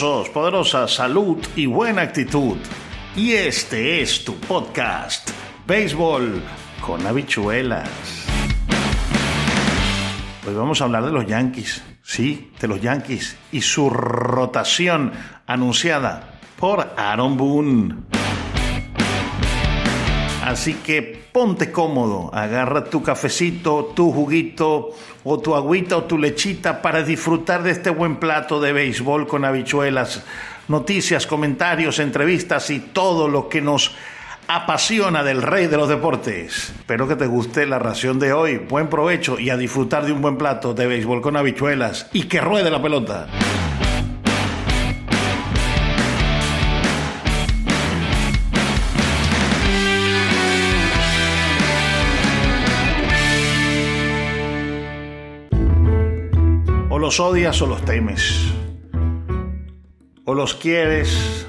Poderosas, 0.00 0.94
salud 0.94 1.38
y 1.56 1.66
buena 1.66 2.02
actitud. 2.02 2.56
Y 3.16 3.32
este 3.32 4.00
es 4.00 4.24
tu 4.24 4.36
podcast, 4.36 5.28
Béisbol 5.66 6.40
con 6.80 7.04
habichuelas. 7.04 7.90
Hoy 10.46 10.54
vamos 10.54 10.80
a 10.80 10.84
hablar 10.84 11.04
de 11.04 11.10
los 11.10 11.26
Yankees, 11.26 11.82
sí, 12.00 12.52
de 12.60 12.68
los 12.68 12.80
Yankees 12.80 13.36
y 13.50 13.60
su 13.60 13.90
rotación 13.90 15.10
anunciada 15.48 16.38
por 16.56 16.94
Aaron 16.96 17.36
Boone. 17.36 18.17
Así 20.48 20.76
que 20.76 21.02
ponte 21.02 21.70
cómodo, 21.70 22.30
agarra 22.32 22.84
tu 22.84 23.02
cafecito, 23.02 23.92
tu 23.94 24.10
juguito 24.10 24.94
o 25.22 25.38
tu 25.38 25.54
agüita 25.54 25.98
o 25.98 26.04
tu 26.04 26.16
lechita 26.16 26.80
para 26.80 27.02
disfrutar 27.02 27.62
de 27.62 27.72
este 27.72 27.90
buen 27.90 28.16
plato 28.16 28.58
de 28.58 28.72
béisbol 28.72 29.26
con 29.26 29.44
habichuelas, 29.44 30.24
noticias, 30.68 31.26
comentarios, 31.26 31.98
entrevistas 31.98 32.70
y 32.70 32.80
todo 32.80 33.28
lo 33.28 33.50
que 33.50 33.60
nos 33.60 33.94
apasiona 34.48 35.22
del 35.22 35.42
rey 35.42 35.66
de 35.66 35.76
los 35.76 35.90
deportes. 35.90 36.70
Espero 36.78 37.06
que 37.06 37.16
te 37.16 37.26
guste 37.26 37.66
la 37.66 37.78
ración 37.78 38.18
de 38.18 38.32
hoy. 38.32 38.56
Buen 38.56 38.88
provecho 38.88 39.38
y 39.38 39.50
a 39.50 39.58
disfrutar 39.58 40.06
de 40.06 40.12
un 40.12 40.22
buen 40.22 40.38
plato 40.38 40.72
de 40.72 40.86
béisbol 40.86 41.20
con 41.20 41.36
habichuelas 41.36 42.06
y 42.14 42.22
que 42.22 42.40
ruede 42.40 42.70
la 42.70 42.80
pelota. 42.80 43.28
Los 57.08 57.20
odias 57.20 57.62
o 57.62 57.66
los 57.66 57.82
temes. 57.86 58.52
O 60.26 60.34
los 60.34 60.54
quieres 60.54 61.46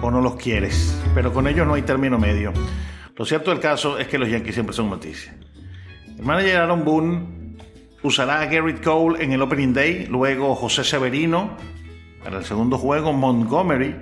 o 0.00 0.10
no 0.10 0.22
los 0.22 0.36
quieres. 0.36 0.98
Pero 1.14 1.34
con 1.34 1.46
ellos 1.46 1.66
no 1.66 1.74
hay 1.74 1.82
término 1.82 2.18
medio. 2.18 2.50
Lo 3.14 3.26
cierto 3.26 3.50
del 3.50 3.60
caso 3.60 3.98
es 3.98 4.08
que 4.08 4.16
los 4.16 4.30
Yankees 4.30 4.54
siempre 4.54 4.74
son 4.74 4.88
noticias. 4.88 5.34
El 6.16 6.24
manager 6.24 6.56
Aaron 6.56 6.82
Boone 6.86 7.56
usará 8.02 8.40
a 8.40 8.46
Garrett 8.46 8.82
Cole 8.82 9.22
en 9.22 9.32
el 9.32 9.42
Opening 9.42 9.74
Day, 9.74 10.06
luego 10.06 10.54
José 10.54 10.82
Severino 10.82 11.58
para 12.24 12.38
el 12.38 12.46
segundo 12.46 12.78
juego, 12.78 13.12
Montgomery 13.12 13.94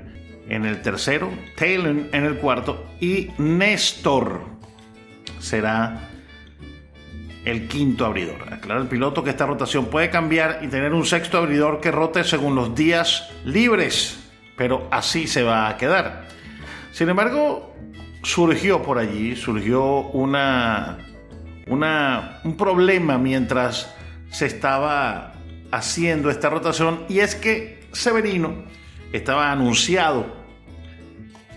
en 0.48 0.64
el 0.64 0.80
tercero, 0.80 1.28
Taylor 1.56 2.06
en 2.12 2.24
el 2.24 2.36
cuarto 2.36 2.86
y 3.00 3.32
Néstor 3.38 4.42
será 5.40 6.08
el 7.44 7.68
quinto 7.68 8.06
abridor. 8.06 8.52
Aclara 8.52 8.80
el 8.80 8.88
piloto 8.88 9.22
que 9.22 9.30
esta 9.30 9.46
rotación 9.46 9.86
puede 9.86 10.10
cambiar 10.10 10.60
y 10.62 10.68
tener 10.68 10.92
un 10.92 11.04
sexto 11.04 11.38
abridor 11.38 11.80
que 11.80 11.90
rote 11.90 12.24
según 12.24 12.54
los 12.54 12.74
días 12.74 13.30
libres, 13.44 14.30
pero 14.56 14.88
así 14.90 15.26
se 15.26 15.42
va 15.42 15.68
a 15.68 15.76
quedar. 15.76 16.26
Sin 16.92 17.08
embargo, 17.08 17.74
surgió 18.22 18.82
por 18.82 18.98
allí, 18.98 19.36
surgió 19.36 19.84
una, 19.84 20.98
una, 21.66 22.40
un 22.44 22.56
problema 22.56 23.18
mientras 23.18 23.94
se 24.30 24.46
estaba 24.46 25.34
haciendo 25.70 26.30
esta 26.30 26.50
rotación 26.50 27.04
y 27.08 27.18
es 27.18 27.34
que 27.34 27.84
Severino 27.92 28.64
estaba 29.12 29.52
anunciado 29.52 30.44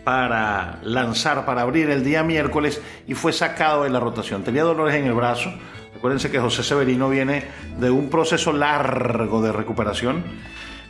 para 0.04 0.80
lanzar, 0.84 1.46
para 1.46 1.64
abrir 1.64 1.90
el 1.90 2.04
día 2.04 2.24
miércoles 2.24 2.82
y 3.08 3.14
fue 3.14 3.34
sacado 3.34 3.84
de 3.84 3.90
la 3.90 4.00
rotación. 4.00 4.44
Tenía 4.44 4.64
dolores 4.64 4.96
en 4.96 5.06
el 5.06 5.14
brazo. 5.14 5.52
Acuérdense 5.98 6.30
que 6.30 6.40
José 6.40 6.64
Severino 6.64 7.10
viene 7.10 7.44
de 7.80 7.90
un 7.90 8.10
proceso 8.10 8.54
largo 8.54 9.42
de 9.42 9.52
recuperación. 9.52 10.24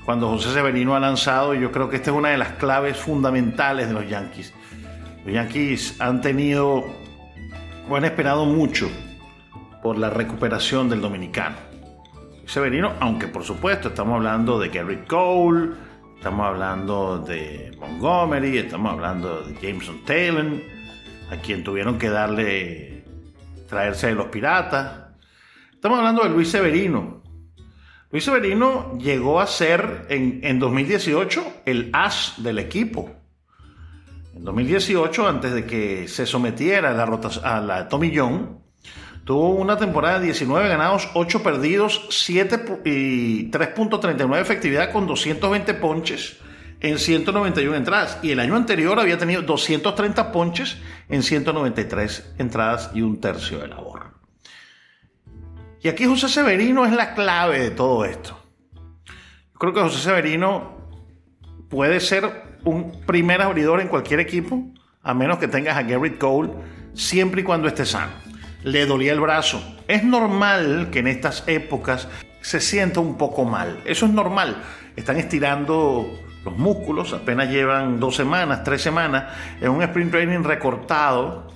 Cuando 0.06 0.28
José 0.30 0.54
Severino 0.54 0.96
ha 0.96 1.00
lanzado, 1.00 1.54
yo 1.54 1.72
creo 1.72 1.90
que 1.90 1.96
esta 1.96 2.12
es 2.12 2.18
una 2.18 2.30
de 2.30 2.38
las 2.38 2.54
claves 2.54 2.98
fundamentales 2.98 3.88
de 3.88 3.94
los 3.94 4.08
Yankees. 4.08 4.54
Los 5.26 5.34
Yankees 5.34 5.96
han 6.00 6.22
tenido, 6.22 6.86
o 7.90 7.96
han 7.96 8.06
esperado 8.06 8.46
mucho 8.46 8.90
por 9.82 9.98
la 9.98 10.10
recuperación 10.10 10.90
del 10.90 11.02
dominicano. 11.02 11.56
Severino, 12.46 12.94
aunque 13.00 13.28
por 13.28 13.44
supuesto 13.44 13.90
estamos 13.90 14.16
hablando 14.16 14.60
de 14.60 14.70
Garrett 14.70 15.08
Cole, 15.08 15.72
estamos 16.18 16.46
hablando 16.46 17.20
de 17.20 17.72
Montgomery, 17.80 18.58
estamos 18.58 18.94
hablando 18.94 19.44
de 19.44 19.54
Jameson 19.56 20.04
Taylor, 20.06 20.46
a 21.30 21.36
quien 21.38 21.64
tuvieron 21.64 21.98
que 21.98 22.10
darle, 22.10 22.97
traerse 23.68 24.08
de 24.08 24.16
los 24.16 24.28
piratas. 24.28 25.10
Estamos 25.74 26.00
hablando 26.00 26.24
de 26.24 26.30
Luis 26.30 26.50
Severino. 26.50 27.22
Luis 28.10 28.24
Severino 28.24 28.98
llegó 28.98 29.40
a 29.40 29.48
ser 29.48 30.06
en, 30.10 30.40
en 30.44 30.60
2018 30.60 31.62
el 31.66 31.90
as 31.94 32.36
del 32.38 32.60
equipo. 32.60 33.12
En 34.34 34.44
2018, 34.44 35.28
antes 35.28 35.54
de 35.54 35.66
que 35.66 36.08
se 36.08 36.26
sometiera 36.26 36.92
a 36.92 36.94
la, 36.94 37.20
a 37.44 37.62
la 37.62 37.88
Tommy 37.88 38.14
John, 38.16 38.58
Tuvo 39.28 39.50
una 39.50 39.76
temporada 39.76 40.20
de 40.20 40.28
19 40.28 40.70
ganados, 40.70 41.10
8 41.14 41.44
perdidos, 41.44 42.08
7 42.12 42.82
y 42.86 43.52
3.39 43.52 44.40
efectividad 44.40 44.94
con 44.94 45.06
220 45.06 45.74
ponches 45.74 46.38
en 46.80 46.98
191 46.98 47.76
entradas. 47.76 48.20
Y 48.22 48.32
el 48.32 48.40
año 48.40 48.56
anterior 48.56 49.00
había 49.00 49.18
tenido 49.18 49.42
230 49.42 50.32
ponches 50.32 50.78
en 51.10 51.24
193 51.24 52.34
entradas 52.38 52.92
y 52.94 53.02
un 53.02 53.20
tercio 53.20 53.60
de 53.60 53.68
labor. 53.68 54.14
Y 55.82 55.90
aquí 55.90 56.06
José 56.06 56.28
Severino 56.30 56.86
es 56.86 56.92
la 56.92 57.14
clave 57.14 57.60
de 57.60 57.72
todo 57.72 58.06
esto. 58.06 58.38
Yo 58.76 59.60
creo 59.60 59.74
que 59.74 59.82
José 59.82 60.00
Severino 60.00 60.78
puede 61.70 62.00
ser 62.00 62.60
un 62.64 63.02
primer 63.06 63.42
abridor 63.42 63.82
en 63.82 63.88
cualquier 63.88 64.20
equipo, 64.20 64.72
a 65.02 65.14
menos 65.14 65.38
que 65.38 65.48
tengas 65.48 65.78
a 65.78 65.84
Garrett 65.84 66.18
Cole, 66.18 66.52
siempre 66.94 67.42
y 67.42 67.44
cuando 67.44 67.68
esté 67.68 67.86
sano 67.86 68.28
le 68.64 68.86
dolía 68.86 69.14
el 69.14 69.20
brazo. 69.20 69.62
Es 69.88 70.04
normal 70.04 70.90
que 70.92 71.00
en 71.00 71.08
estas 71.08 71.44
épocas 71.48 72.08
se 72.42 72.60
sienta 72.60 73.00
un 73.00 73.18
poco 73.18 73.46
mal. 73.46 73.80
Eso 73.86 74.06
es 74.06 74.12
normal. 74.12 74.62
Están 74.96 75.18
estirando 75.18 76.20
los 76.44 76.58
músculos, 76.58 77.14
apenas 77.14 77.50
llevan 77.50 78.00
dos 78.00 78.16
semanas, 78.16 78.64
tres 78.64 78.82
semanas, 78.82 79.26
en 79.60 79.70
un 79.70 79.82
sprint 79.82 80.12
training 80.12 80.44
recortado. 80.44 81.48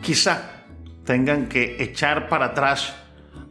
Quizá 0.00 0.64
tengan 1.04 1.46
que 1.46 1.82
echar 1.82 2.28
para 2.28 2.46
atrás 2.46 2.94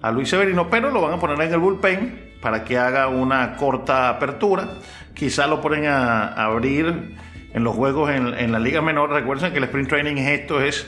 a 0.02 0.12
Luis 0.12 0.30
Severino, 0.30 0.70
pero 0.70 0.92
lo 0.92 1.02
van 1.02 1.14
a 1.14 1.20
poner 1.20 1.40
en 1.42 1.54
el 1.54 1.60
bullpen 1.60 2.34
para 2.42 2.64
que 2.64 2.78
haga 2.78 3.08
una 3.08 3.56
corta 3.56 4.10
apertura. 4.10 4.80
Quizá 5.14 5.48
lo 5.48 5.62
ponen 5.62 5.86
a, 5.86 6.34
abrir 6.34 7.16
en 7.54 7.64
los 7.64 7.76
juegos 7.76 8.10
en, 8.12 8.34
en 8.34 8.52
la 8.52 8.60
liga 8.60 8.82
menor. 8.82 9.12
Recuerden 9.12 9.52
que 9.52 9.60
el 9.60 9.66
sprint 9.66 9.90
training 9.90 10.18
es 10.18 10.42
esto, 10.42 10.62
es 10.62 10.88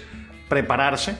prepararse 0.49 1.15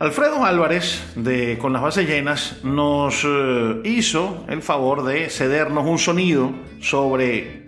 Alfredo 0.00 0.44
Álvarez, 0.44 1.02
de 1.16 1.58
Con 1.58 1.72
las 1.72 1.82
bases 1.82 2.06
llenas, 2.06 2.62
nos 2.62 3.24
eh, 3.24 3.80
hizo 3.82 4.44
el 4.48 4.62
favor 4.62 5.02
de 5.02 5.28
cedernos 5.28 5.84
un 5.86 5.98
sonido 5.98 6.52
sobre 6.80 7.66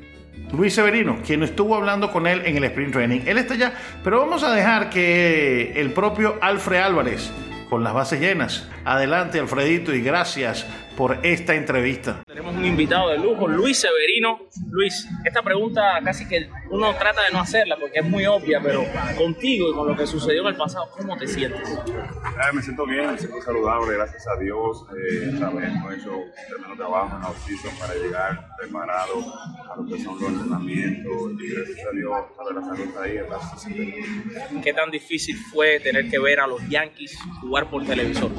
Luis 0.53 0.75
Severino, 0.75 1.19
quien 1.27 1.43
estuvo 1.43 1.75
hablando 1.75 2.13
con 2.13 2.29
él 2.29 2.43
en 2.45 2.57
el 2.57 2.63
sprint 2.63 2.93
training. 2.93 3.21
Él 3.27 3.37
está 3.37 3.57
ya, 3.57 3.75
pero 4.05 4.21
vamos 4.21 4.45
a 4.45 4.55
dejar 4.55 4.91
que 4.91 5.73
el 5.75 5.93
propio 5.93 6.37
Alfred 6.41 6.79
Álvarez, 6.79 7.33
con 7.69 7.83
las 7.83 7.95
bases 7.95 8.21
llenas. 8.21 8.69
Adelante, 8.85 9.41
Alfredito, 9.41 9.93
y 9.93 10.01
gracias 10.01 10.69
por 11.01 11.19
esta 11.23 11.55
entrevista. 11.55 12.23
Tenemos 12.27 12.55
un 12.55 12.63
invitado 12.63 13.09
de 13.09 13.17
lujo, 13.17 13.49
Luis 13.49 13.79
Severino. 13.79 14.39
Luis, 14.69 15.09
esta 15.25 15.41
pregunta 15.41 15.99
casi 16.05 16.29
que 16.29 16.51
uno 16.69 16.95
trata 16.95 17.23
de 17.23 17.31
no 17.33 17.41
hacerla 17.41 17.79
porque 17.81 18.01
es 18.01 18.05
muy 18.05 18.27
obvia, 18.27 18.61
pero 18.63 18.85
contigo 19.17 19.71
y 19.71 19.75
con 19.75 19.89
lo 19.89 19.97
que 19.97 20.07
sucedió 20.07 20.43
en 20.43 20.49
el 20.49 20.57
pasado, 20.57 20.91
¿cómo 20.95 21.17
te 21.17 21.27
sientes? 21.27 21.71
Eh, 21.71 22.53
me 22.53 22.61
siento 22.61 22.85
bien, 22.85 23.13
me 23.13 23.19
siento 23.19 23.41
saludable, 23.41 23.95
gracias 23.95 24.27
a 24.29 24.39
Dios. 24.39 24.85
Eh, 24.95 25.37
sabes, 25.39 25.71
hemos 25.71 25.95
hecho 25.95 26.19
un 26.19 26.31
tremendo 26.51 26.77
trabajo 26.77 27.17
en 27.17 27.23
la 27.23 27.29
oficina 27.31 27.73
para 27.81 27.95
llegar 27.95 28.57
preparado 28.59 29.25
a 29.73 29.77
lo 29.77 29.87
que 29.87 30.05
son 30.05 30.21
los 30.21 30.31
entrenamientos 30.31 31.33
y 31.43 31.49
gracias 31.49 31.79
a 31.79 31.97
Dios, 31.97 32.13
saber 32.37 32.55
la 32.57 32.63
salud 32.63 32.97
ahí. 33.03 33.17
Está 33.17 34.61
¿Qué 34.63 34.75
tan 34.75 34.91
difícil 34.91 35.39
fue 35.51 35.81
tener 35.81 36.11
que 36.11 36.19
ver 36.19 36.41
a 36.41 36.47
los 36.47 36.61
Yankees 36.69 37.19
jugar 37.41 37.71
por 37.71 37.87
televisor? 37.87 38.31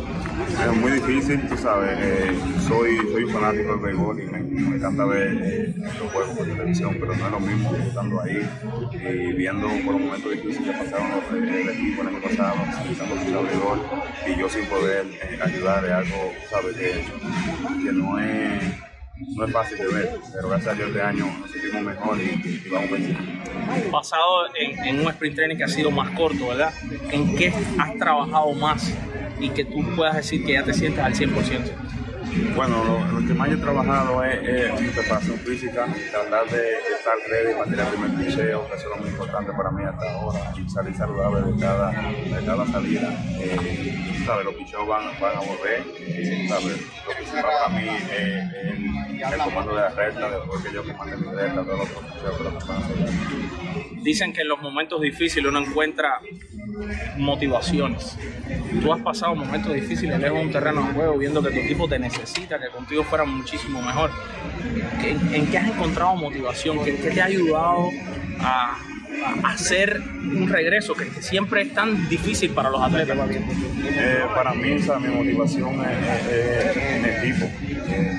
Es 0.60 0.78
muy 0.78 0.92
difícil, 0.92 1.48
tú 1.48 1.58
sabes. 1.58 1.98
Eh, 2.00 2.36
soy, 2.68 2.98
soy 3.12 3.26
fanático 3.32 3.72
del 3.72 3.80
béisbol 3.80 4.22
y 4.22 4.26
me, 4.26 4.40
me 4.40 4.76
encanta 4.76 5.06
ver 5.06 5.38
eh, 5.42 5.74
los 5.78 6.12
juegos 6.12 6.38
por 6.38 6.46
televisión, 6.48 6.98
pero 7.00 7.16
no 7.16 7.26
es 7.26 7.32
lo 7.32 7.40
mismo 7.40 7.76
estando 7.76 8.22
ahí 8.22 8.50
y 8.94 9.34
viendo 9.34 9.68
por 9.86 9.96
un 9.96 10.06
momento 10.06 10.30
difícil 10.30 10.64
que 10.64 10.72
pasaron 10.72 11.08
los, 11.12 11.32
el 11.34 11.70
equipo 11.70 12.02
el 12.02 12.08
año 12.10 12.22
pasado, 12.22 12.56
utilizando 12.80 13.16
su 13.16 13.38
abridor 13.38 13.80
y 14.28 14.40
yo 14.40 14.50
sin 14.50 14.66
poder 14.66 15.06
eh, 15.08 15.40
ayudar 15.42 15.86
es 15.86 15.92
algo, 15.92 16.34
sabes, 16.50 16.76
que, 16.76 17.06
que 17.84 17.92
no 17.92 18.20
es 18.20 18.64
no 19.36 19.46
es 19.46 19.52
fácil 19.52 19.78
de 19.78 19.88
ver, 19.88 20.10
pero 20.34 20.50
gracias 20.50 20.74
a 20.74 20.76
Dios 20.76 20.90
este 20.90 21.02
año 21.02 21.26
nos 21.40 21.52
sentimos 21.52 21.84
mejor 21.84 22.18
y, 22.20 22.70
vamos 22.70 22.92
vencer. 22.92 23.18
Basado 23.92 24.56
en, 24.56 24.84
en, 24.84 25.00
un 25.00 25.08
sprint 25.10 25.36
training 25.36 25.58
que 25.58 25.64
ha 25.64 25.68
sido 25.68 25.92
más 25.92 26.10
corto, 26.18 26.48
¿verdad? 26.48 26.74
¿En 27.12 27.36
qué 27.36 27.54
has 27.78 27.96
trabajado 27.98 28.52
más 28.54 28.92
y 29.42 29.50
que 29.50 29.66
tú 29.66 29.84
puedas 29.96 30.16
decir 30.16 30.46
que 30.46 30.54
ya 30.54 30.64
te 30.64 30.74
sientes 30.74 31.04
al 31.04 31.14
100%? 31.14 31.92
Bueno, 32.56 32.84
lo, 32.86 33.20
lo, 33.20 33.28
que 33.28 33.34
más 33.34 33.50
yo 33.50 33.56
he 33.56 33.60
trabajado 33.60 34.24
es, 34.24 34.40
es 34.48 34.92
preparación 34.92 35.38
física, 35.40 35.86
tratar 36.12 36.50
de, 36.50 36.58
de, 36.58 36.78
estar 36.78 37.14
ready 37.28 37.70
tirar 37.70 37.88
el 37.88 38.00
primer 38.00 38.26
picheo, 38.26 38.68
que 38.70 38.76
eso 38.76 38.84
es 38.84 38.98
lo 38.98 39.04
muy 39.04 39.10
importante 39.10 39.52
para 39.52 39.72
mí 39.72 39.84
hasta 39.84 40.12
ahora, 40.14 40.54
y 40.58 40.70
salir 40.70 40.96
saludable 40.96 41.52
de 41.52 41.60
cada, 41.60 41.92
de 41.92 42.46
cada 42.46 42.66
salida. 42.68 43.10
Eh, 43.38 44.24
¿sabes? 44.26 44.46
Los 44.46 44.56
picheos 44.56 44.88
van, 44.88 45.04
van 45.20 45.36
a 45.36 45.40
volver, 45.40 45.84
eh, 46.00 46.46
¿sabes? 46.48 46.78
Lo 47.06 47.14
principal 47.14 47.44
para 47.44 47.70
mí 47.70 47.88
es 47.90 48.12
el, 48.12 49.34
el, 49.34 49.40
comando 49.44 49.76
de 49.76 49.82
la 49.82 49.90
recta, 49.90 50.32
después 50.32 50.64
que 50.64 50.74
yo 50.74 50.84
comande 50.86 51.18
mi 51.18 51.36
recta, 51.36 51.64
todos 51.64 51.80
los 51.80 51.90
picheos 51.90 52.38
que 52.38 52.44
lo. 52.44 54.04
Dicen 54.04 54.34
que 54.34 54.42
en 54.42 54.48
los 54.48 54.62
momentos 54.62 55.02
difíciles 55.02 55.46
uno 55.48 55.60
encuentra 55.60 56.20
motivaciones. 57.18 58.18
Tú 58.82 58.94
has 58.94 59.02
pasado 59.02 59.36
momentos 59.36 59.74
difíciles 59.74 60.20
lejos 60.20 60.40
de 60.40 60.46
un 60.46 60.52
terreno 60.52 60.88
de 60.88 60.94
juego, 60.94 61.18
viendo 61.18 61.42
que 61.42 61.52
tu 61.52 61.60
equipo 61.60 61.88
te 61.88 62.00
necesita, 62.00 62.60
que 62.60 62.70
contigo 62.70 63.04
fuera 63.04 63.26
muchísimo 63.26 63.82
mejor. 63.82 64.12
¿En, 65.02 65.48
qué 65.48 65.58
has 65.58 65.68
encontrado 65.70 66.16
motivación? 66.16 66.84
¿Qué, 66.84 66.96
qué 66.96 67.12
te 67.12 67.22
ha 67.22 67.26
ayudado 67.26 67.90
a, 68.40 68.78
hacer 69.44 70.02
un 70.24 70.48
regreso 70.48 70.94
que, 70.96 71.06
siempre 71.22 71.64
es 71.64 71.74
tan 71.74 72.10
difícil 72.10 72.52
para 72.52 72.70
los 72.70 72.82
atletas? 72.82 73.18
Eh, 73.84 74.24
para 74.34 74.54
mí, 74.54 74.72
esa, 74.72 75.00
mi 75.00 75.10
motivación 75.10 75.82
es, 75.84 76.78
en 76.78 77.06
equipo. 77.06 77.50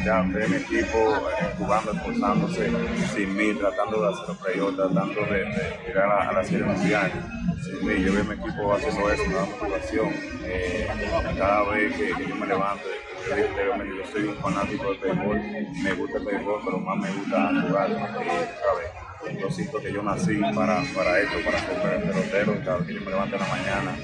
Ya 0.04 0.20
en 0.20 0.54
equipo, 0.54 0.98
eh, 0.98 1.54
jugando, 1.56 1.92
esforzándose 1.92 2.70
sin 3.14 3.36
mí, 3.36 3.54
tratando 3.54 4.02
de 4.02 4.08
hacer 4.08 4.28
los 4.28 4.38
playoffs, 4.38 4.76
tratando 4.76 5.20
de, 5.22 5.38
de 5.38 5.80
llegar 5.86 6.10
a, 6.10 6.32
la 6.32 6.44
serie 6.44 6.64
mundial 6.64 7.10
sin 7.62 7.86
mí. 7.86 8.04
Yo 8.04 8.12
veo 8.12 8.24
mi 8.24 8.34
equipo 8.34 8.74
haciendo 8.74 9.10
eso, 9.10 9.24
me 9.26 9.34
da 9.34 9.44
motivación. 9.46 10.08
Eh, 10.44 10.88
cada 11.38 11.70
vez 11.70 11.96
que, 11.96 12.08
yo 12.08 12.36
me 12.36 12.46
levanto, 12.46 12.84
yo 13.28 14.12
soy 14.12 14.24
un 14.24 14.36
fanático 14.36 14.90
del 14.90 14.98
béisbol, 14.98 15.40
me 15.82 15.92
gusta 15.94 16.18
el 16.18 16.24
béisbol, 16.24 16.60
pero 16.64 16.78
más 16.78 16.98
me 16.98 17.10
gusta 17.12 17.48
jugar, 17.68 17.90
eh, 17.90 17.96
¿sabes? 18.60 19.01
Siento 19.50 19.78
que 19.80 19.92
yo 19.92 20.02
nací 20.02 20.40
para, 20.54 20.82
para 20.94 21.20
esto, 21.20 21.36
para 21.44 21.58
ser 21.60 22.02
pelotero, 22.02 22.64
cada 22.64 22.78
vez 22.78 22.86
que 22.86 22.94
yo 22.94 23.00
me 23.02 23.10
levanto 23.10 23.36
en 23.36 23.42
la 23.42 23.48
mañana, 23.48 23.96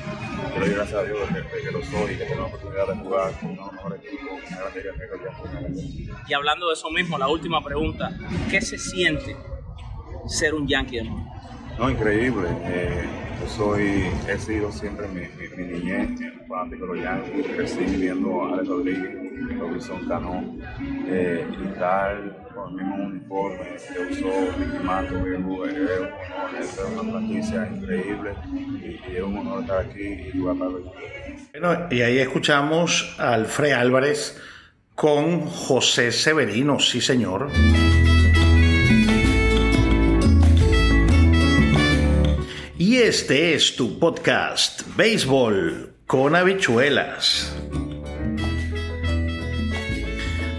yo 0.55 0.61
le 0.61 0.67
doy 0.67 0.75
gracias 0.75 1.00
a 1.00 1.05
Dios 1.05 1.32
de, 1.32 1.43
de 1.43 1.62
que 1.62 1.73
lo 1.73 1.82
soy, 1.82 2.17
que 2.17 2.25
tengo 2.25 2.43
la 2.43 2.47
oportunidad 2.49 2.87
de 2.87 2.94
jugar 2.97 3.32
con 3.41 3.50
uno 3.50 3.62
de 3.62 3.67
los 3.67 3.73
mejores 3.73 4.00
equipos, 4.05 4.41
Y 6.29 6.35
hablando 6.35 6.69
de 6.69 6.75
eso 6.75 6.91
mismo, 6.91 7.19
la 7.19 7.29
última 7.29 7.62
pregunta, 7.65 8.12
¿qué 8.50 8.61
se 8.61 8.79
siente 8.79 9.37
ser 10.26 10.55
un 10.55 10.69
Yankee? 10.69 11.11
No, 11.79 11.91
increíble. 11.91 12.49
Eh, 12.64 13.28
yo 13.40 13.49
soy, 13.49 14.11
he 14.29 14.38
sido 14.38 14.70
siempre 14.73 15.06
mi, 15.08 15.20
mi, 15.20 15.49
mi 15.56 15.73
niñez, 15.79 16.11
fanático 16.49 16.87
de 16.87 16.94
los 16.94 17.05
Yankees, 17.05 17.46
crecí 17.46 17.85
viendo 17.96 18.44
a 18.44 18.55
Alex 18.55 18.69
Rodríguez, 18.69 19.58
Robinson 19.58 20.08
Cano, 20.08 20.56
eh, 21.06 21.46
y 21.50 21.79
tal, 21.79 22.46
con 22.55 22.70
el 22.70 22.76
mismo 22.76 23.05
uniforme 23.05 23.76
que 23.93 24.12
usó 24.12 24.82
Mantle, 24.82 25.23
que 25.23 25.35
es 25.35 25.38
un 25.38 25.44
honor, 25.44 25.69
es 26.61 26.79
una 26.93 27.11
franquicia 27.11 27.69
increíble, 27.69 28.35
y, 28.52 29.12
y, 29.12 29.17
es 29.17 29.23
un 29.23 29.38
honor 29.38 29.62
estar 29.62 29.81
aquí 29.81 30.02
y 30.02 30.38
jugar 30.38 30.56
para 30.56 30.70
Bueno, 30.70 31.87
y 31.90 32.02
ahí 32.02 32.19
escuchamos 32.19 33.14
a 33.19 33.35
Alfred 33.35 33.73
Álvarez 33.73 34.40
con 34.94 35.43
José 35.43 36.11
Severino, 36.11 36.81
sí 36.81 37.00
señor. 37.00 37.49
Y 42.88 42.96
este 42.96 43.52
es 43.52 43.76
tu 43.76 43.99
podcast, 43.99 44.81
Béisbol 44.96 45.93
con 46.06 46.35
habichuelas. 46.35 47.55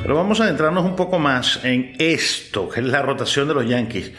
Pero 0.03 0.13
vamos 0.13 0.39
a 0.39 0.43
adentrarnos 0.43 0.85
un 0.85 0.95
poco 0.95 1.17
más 1.17 1.65
en 1.65 1.95
esto, 1.97 2.69
que 2.69 2.81
es 2.81 2.85
la 2.85 3.01
rotación 3.01 3.47
de 3.47 3.55
los 3.55 3.67
Yankees. 3.67 4.11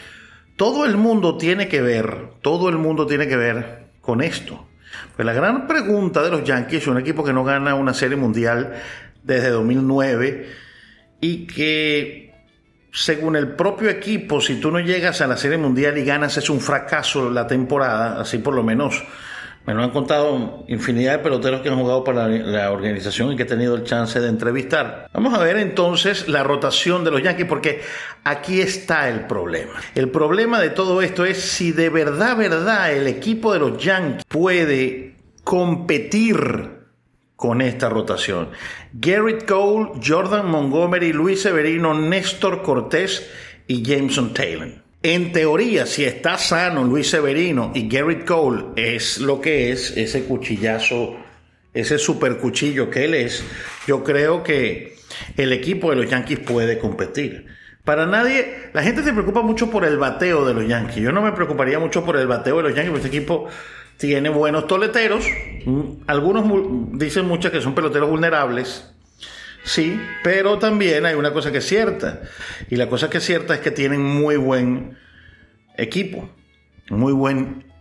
Todo 0.57 0.83
el 0.83 0.97
mundo 0.97 1.37
tiene 1.37 1.69
que 1.69 1.81
ver, 1.81 2.31
todo 2.41 2.67
el 2.67 2.77
mundo 2.77 3.07
tiene 3.07 3.29
que 3.29 3.37
ver 3.37 3.91
con 4.01 4.21
esto. 4.21 4.67
Pues 5.15 5.25
la 5.25 5.31
gran 5.31 5.65
pregunta 5.65 6.21
de 6.21 6.31
los 6.31 6.43
Yankees, 6.43 6.87
un 6.87 6.97
equipo 6.97 7.23
que 7.23 7.31
no 7.31 7.45
gana 7.45 7.75
una 7.75 7.93
serie 7.93 8.17
mundial 8.17 8.73
desde 9.23 9.51
2009 9.51 10.49
y 11.21 11.47
que 11.47 12.30
según 12.91 13.35
el 13.35 13.53
propio 13.55 13.89
equipo, 13.89 14.41
si 14.41 14.59
tú 14.59 14.71
no 14.71 14.79
llegas 14.79 15.21
a 15.21 15.27
la 15.27 15.37
Serie 15.37 15.57
Mundial 15.57 15.97
y 15.97 16.03
ganas, 16.03 16.37
es 16.37 16.49
un 16.49 16.59
fracaso 16.59 17.29
la 17.29 17.47
temporada, 17.47 18.19
así 18.19 18.37
por 18.39 18.53
lo 18.53 18.63
menos 18.63 19.03
me 19.65 19.75
lo 19.75 19.83
han 19.83 19.91
contado 19.91 20.65
infinidad 20.67 21.13
de 21.13 21.19
peloteros 21.19 21.61
que 21.61 21.69
han 21.69 21.77
jugado 21.77 22.03
para 22.03 22.27
la 22.27 22.71
organización 22.71 23.31
y 23.31 23.35
que 23.35 23.43
he 23.43 23.45
tenido 23.45 23.75
el 23.75 23.83
chance 23.83 24.19
de 24.19 24.27
entrevistar. 24.27 25.07
Vamos 25.13 25.33
a 25.35 25.43
ver 25.43 25.57
entonces 25.57 26.27
la 26.27 26.43
rotación 26.43 27.03
de 27.03 27.11
los 27.11 27.21
Yankees, 27.21 27.45
porque 27.45 27.81
aquí 28.23 28.59
está 28.59 29.07
el 29.07 29.27
problema. 29.27 29.73
El 29.93 30.09
problema 30.09 30.59
de 30.59 30.71
todo 30.71 31.01
esto 31.01 31.25
es 31.25 31.39
si 31.41 31.71
de 31.71 31.89
verdad, 31.89 32.37
verdad, 32.37 32.91
el 32.91 33.05
equipo 33.07 33.53
de 33.53 33.59
los 33.59 33.77
Yankees 33.77 34.25
puede 34.27 35.15
competir 35.43 36.80
con 37.41 37.59
esta 37.59 37.89
rotación. 37.89 38.49
Garrett 38.93 39.47
Cole, 39.47 39.99
Jordan 40.05 40.47
Montgomery, 40.47 41.11
Luis 41.11 41.41
Severino, 41.41 41.99
Néstor 41.99 42.61
Cortés 42.61 43.27
y 43.65 43.81
Jameson 43.81 44.31
Taylor. 44.31 44.69
En 45.01 45.31
teoría, 45.31 45.87
si 45.87 46.05
está 46.05 46.37
sano 46.37 46.83
Luis 46.83 47.09
Severino 47.09 47.71
y 47.73 47.87
Garrett 47.87 48.25
Cole 48.27 48.65
es 48.75 49.17
lo 49.17 49.41
que 49.41 49.71
es, 49.71 49.97
ese 49.97 50.25
cuchillazo, 50.25 51.15
ese 51.73 51.97
super 51.97 52.37
cuchillo 52.37 52.91
que 52.91 53.05
él 53.05 53.15
es, 53.15 53.43
yo 53.87 54.03
creo 54.03 54.43
que 54.43 54.97
el 55.35 55.51
equipo 55.51 55.89
de 55.89 55.95
los 55.95 56.11
Yankees 56.11 56.41
puede 56.41 56.77
competir. 56.77 57.47
Para 57.83 58.05
nadie, 58.05 58.69
la 58.73 58.83
gente 58.83 59.01
se 59.01 59.13
preocupa 59.13 59.41
mucho 59.41 59.71
por 59.71 59.83
el 59.83 59.97
bateo 59.97 60.45
de 60.45 60.53
los 60.53 60.67
Yankees. 60.67 60.97
Yo 60.97 61.11
no 61.11 61.23
me 61.23 61.31
preocuparía 61.31 61.79
mucho 61.79 62.05
por 62.05 62.17
el 62.17 62.27
bateo 62.27 62.57
de 62.57 62.63
los 62.63 62.75
Yankees, 62.75 62.91
porque 62.91 63.07
este 63.07 63.17
equipo 63.17 63.47
tiene 63.97 64.29
buenos 64.29 64.67
toleteros. 64.67 65.25
Algunos 66.07 66.45
dicen 66.93 67.27
muchas 67.27 67.51
que 67.51 67.61
son 67.61 67.75
peloteros 67.75 68.09
vulnerables. 68.09 68.91
Sí, 69.63 69.99
pero 70.23 70.57
también 70.57 71.05
hay 71.05 71.15
una 71.15 71.33
cosa 71.33 71.51
que 71.51 71.59
es 71.59 71.67
cierta. 71.67 72.21
Y 72.69 72.75
la 72.75 72.89
cosa 72.89 73.09
que 73.09 73.19
es 73.19 73.25
cierta 73.25 73.53
es 73.53 73.59
que 73.59 73.71
tienen 73.71 74.01
muy 74.01 74.37
buen 74.37 74.97
equipo. 75.77 76.29
Muy, 76.89 77.13
buen, 77.13 77.71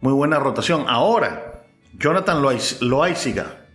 muy 0.00 0.12
buena 0.12 0.38
rotación. 0.38 0.84
Ahora, 0.88 1.64
Jonathan 1.98 2.42
Loaiziga, 2.80 3.66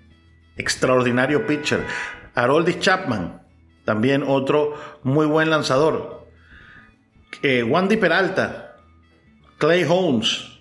extraordinario 0.57 1.45
pitcher. 1.45 1.85
Haroldis 2.33 2.79
Chapman, 2.79 3.41
también 3.85 4.23
otro 4.25 4.75
muy 5.03 5.25
buen 5.25 5.49
lanzador. 5.49 6.27
Eh, 7.41 7.63
Wandy 7.63 7.97
Peralta, 7.97 8.77
Clay 9.57 9.85
Holmes, 9.87 10.54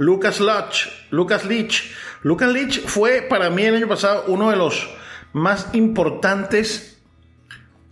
Lucas 0.00 0.40
Leach, 0.40 0.88
Lucas 1.10 1.44
Leach. 1.44 1.92
Lucas 2.22 2.50
Leach 2.50 2.80
fue 2.86 3.20
para 3.20 3.50
mí 3.50 3.64
el 3.64 3.74
año 3.74 3.86
pasado 3.86 4.24
uno 4.28 4.48
de 4.48 4.56
los 4.56 4.88
más 5.34 5.68
importantes 5.74 7.02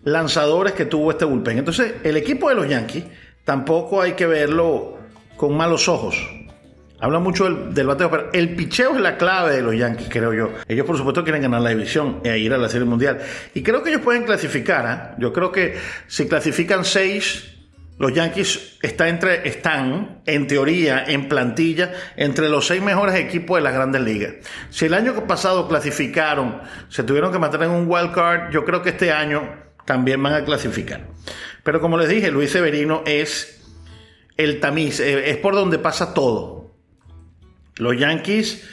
lanzadores 0.04 0.72
que 0.72 0.86
tuvo 0.86 1.10
este 1.10 1.26
bullpen. 1.26 1.58
Entonces, 1.58 1.96
el 2.04 2.16
equipo 2.16 2.48
de 2.48 2.54
los 2.54 2.66
Yankees 2.66 3.04
tampoco 3.44 4.00
hay 4.00 4.12
que 4.12 4.24
verlo 4.24 4.96
con 5.36 5.54
malos 5.54 5.86
ojos. 5.86 6.16
Habla 6.98 7.18
mucho 7.18 7.44
del, 7.44 7.86
bateo, 7.86 8.10
pero 8.10 8.30
el 8.32 8.56
picheo 8.56 8.94
es 8.96 9.02
la 9.02 9.18
clave 9.18 9.56
de 9.56 9.60
los 9.60 9.76
Yankees, 9.76 10.08
creo 10.08 10.32
yo. 10.32 10.50
Ellos, 10.66 10.86
por 10.86 10.96
supuesto, 10.96 11.22
quieren 11.22 11.42
ganar 11.42 11.60
la 11.60 11.68
división 11.68 12.22
e 12.24 12.38
ir 12.38 12.54
a 12.54 12.56
la 12.56 12.70
Serie 12.70 12.86
Mundial. 12.86 13.18
Y 13.52 13.62
creo 13.62 13.82
que 13.82 13.90
ellos 13.90 14.00
pueden 14.00 14.22
clasificar. 14.22 15.12
¿eh? 15.12 15.14
Yo 15.18 15.30
creo 15.30 15.52
que 15.52 15.76
si 16.06 16.26
clasifican 16.26 16.86
seis, 16.86 17.57
los 17.98 18.12
Yankees 18.12 18.78
está 18.80 19.08
entre, 19.08 19.48
están, 19.48 20.22
en 20.24 20.46
teoría, 20.46 21.04
en 21.04 21.28
plantilla, 21.28 21.92
entre 22.16 22.48
los 22.48 22.66
seis 22.66 22.80
mejores 22.80 23.16
equipos 23.16 23.58
de 23.58 23.62
las 23.62 23.74
grandes 23.74 24.02
ligas. 24.02 24.34
Si 24.70 24.86
el 24.86 24.94
año 24.94 25.26
pasado 25.26 25.66
clasificaron, 25.66 26.60
se 26.88 27.02
tuvieron 27.02 27.32
que 27.32 27.40
matar 27.40 27.64
en 27.64 27.70
un 27.70 27.86
wild 27.88 28.12
card, 28.12 28.52
yo 28.52 28.64
creo 28.64 28.82
que 28.82 28.90
este 28.90 29.10
año 29.10 29.52
también 29.84 30.22
van 30.22 30.34
a 30.34 30.44
clasificar. 30.44 31.08
Pero 31.64 31.80
como 31.80 31.98
les 31.98 32.08
dije, 32.08 32.30
Luis 32.30 32.52
Severino 32.52 33.02
es 33.04 33.66
el 34.36 34.60
tamiz, 34.60 35.00
es 35.00 35.36
por 35.38 35.54
donde 35.54 35.80
pasa 35.80 36.14
todo. 36.14 36.76
Los 37.78 37.98
Yankees, 37.98 38.68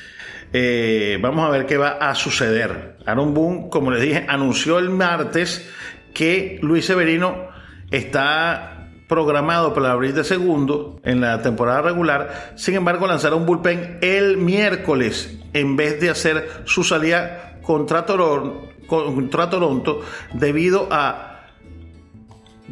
eh, 0.54 1.18
vamos 1.20 1.48
a 1.48 1.50
ver 1.50 1.66
qué 1.66 1.78
va 1.78 1.94
a 1.94 2.14
suceder. 2.14 2.98
Aaron 3.08 3.34
Boone, 3.34 3.70
como 3.72 3.90
les 3.90 4.04
dije, 4.04 4.26
anunció 4.28 4.78
el 4.78 4.92
martes 4.92 5.68
que 6.14 6.60
Luis 6.62 6.86
Severino 6.86 7.50
está 7.90 8.75
programado 9.08 9.74
para 9.74 9.92
abrir 9.92 10.14
de 10.14 10.24
segundo 10.24 11.00
en 11.04 11.22
la 11.22 11.42
temporada 11.42 11.82
regular. 11.82 12.54
Sin 12.56 12.76
embargo, 12.76 13.08
lanzará 13.08 13.36
un 13.36 13.46
bullpen 13.46 14.00
el 14.02 14.38
miércoles 14.38 15.38
en 15.54 15.76
vez 15.76 16.00
de 16.00 16.10
hacer 16.10 16.64
su 16.66 16.84
salida 16.84 17.60
contra, 17.62 18.06
Toronto, 18.06 20.02
debido 20.34 20.88
a 20.92 21.32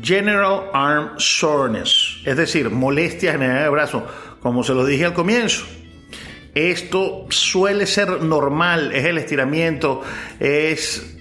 General 0.01 0.63
Arm 0.73 1.11
Soreness, 1.17 2.21
es 2.25 2.35
decir, 2.35 2.69
molestias 2.71 3.35
en 3.35 3.43
el 3.43 3.69
brazo, 3.69 4.05
como 4.39 4.63
se 4.63 4.73
lo 4.73 4.85
dije 4.85 5.05
al 5.05 5.13
comienzo. 5.13 5.65
Esto 6.55 7.25
suele 7.29 7.85
ser 7.85 8.21
normal, 8.21 8.91
es 8.93 9.05
el 9.05 9.17
estiramiento, 9.17 10.01
es 10.39 11.15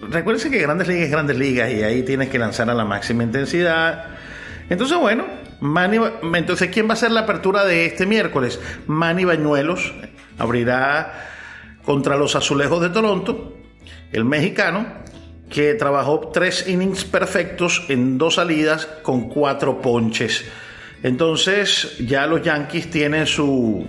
que 0.00 0.58
Grandes 0.58 0.88
Ligas 0.88 1.04
es 1.04 1.10
Grandes 1.10 1.36
Ligas 1.36 1.72
y 1.72 1.82
ahí 1.82 2.02
tienes 2.02 2.28
que 2.28 2.38
lanzar 2.38 2.70
a 2.70 2.74
la 2.74 2.84
máxima 2.84 3.24
intensidad. 3.24 4.14
Entonces, 4.74 4.98
bueno, 4.98 5.24
Manny, 5.60 6.00
entonces, 6.34 6.68
¿quién 6.72 6.88
va 6.88 6.94
a 6.94 6.96
ser 6.96 7.12
la 7.12 7.20
apertura 7.20 7.64
de 7.64 7.86
este 7.86 8.06
miércoles? 8.06 8.58
Manny 8.88 9.24
Bañuelos 9.24 9.94
abrirá 10.36 11.28
contra 11.84 12.16
los 12.16 12.34
Azulejos 12.34 12.82
de 12.82 12.88
Toronto, 12.90 13.56
el 14.10 14.24
mexicano, 14.24 14.84
que 15.48 15.74
trabajó 15.74 16.32
tres 16.32 16.66
innings 16.66 17.04
perfectos 17.04 17.86
en 17.88 18.18
dos 18.18 18.34
salidas 18.34 18.86
con 19.04 19.28
cuatro 19.28 19.80
ponches. 19.80 20.44
Entonces, 21.04 21.96
ya 22.04 22.26
los 22.26 22.42
Yankees 22.42 22.90
tienen 22.90 23.28
su 23.28 23.86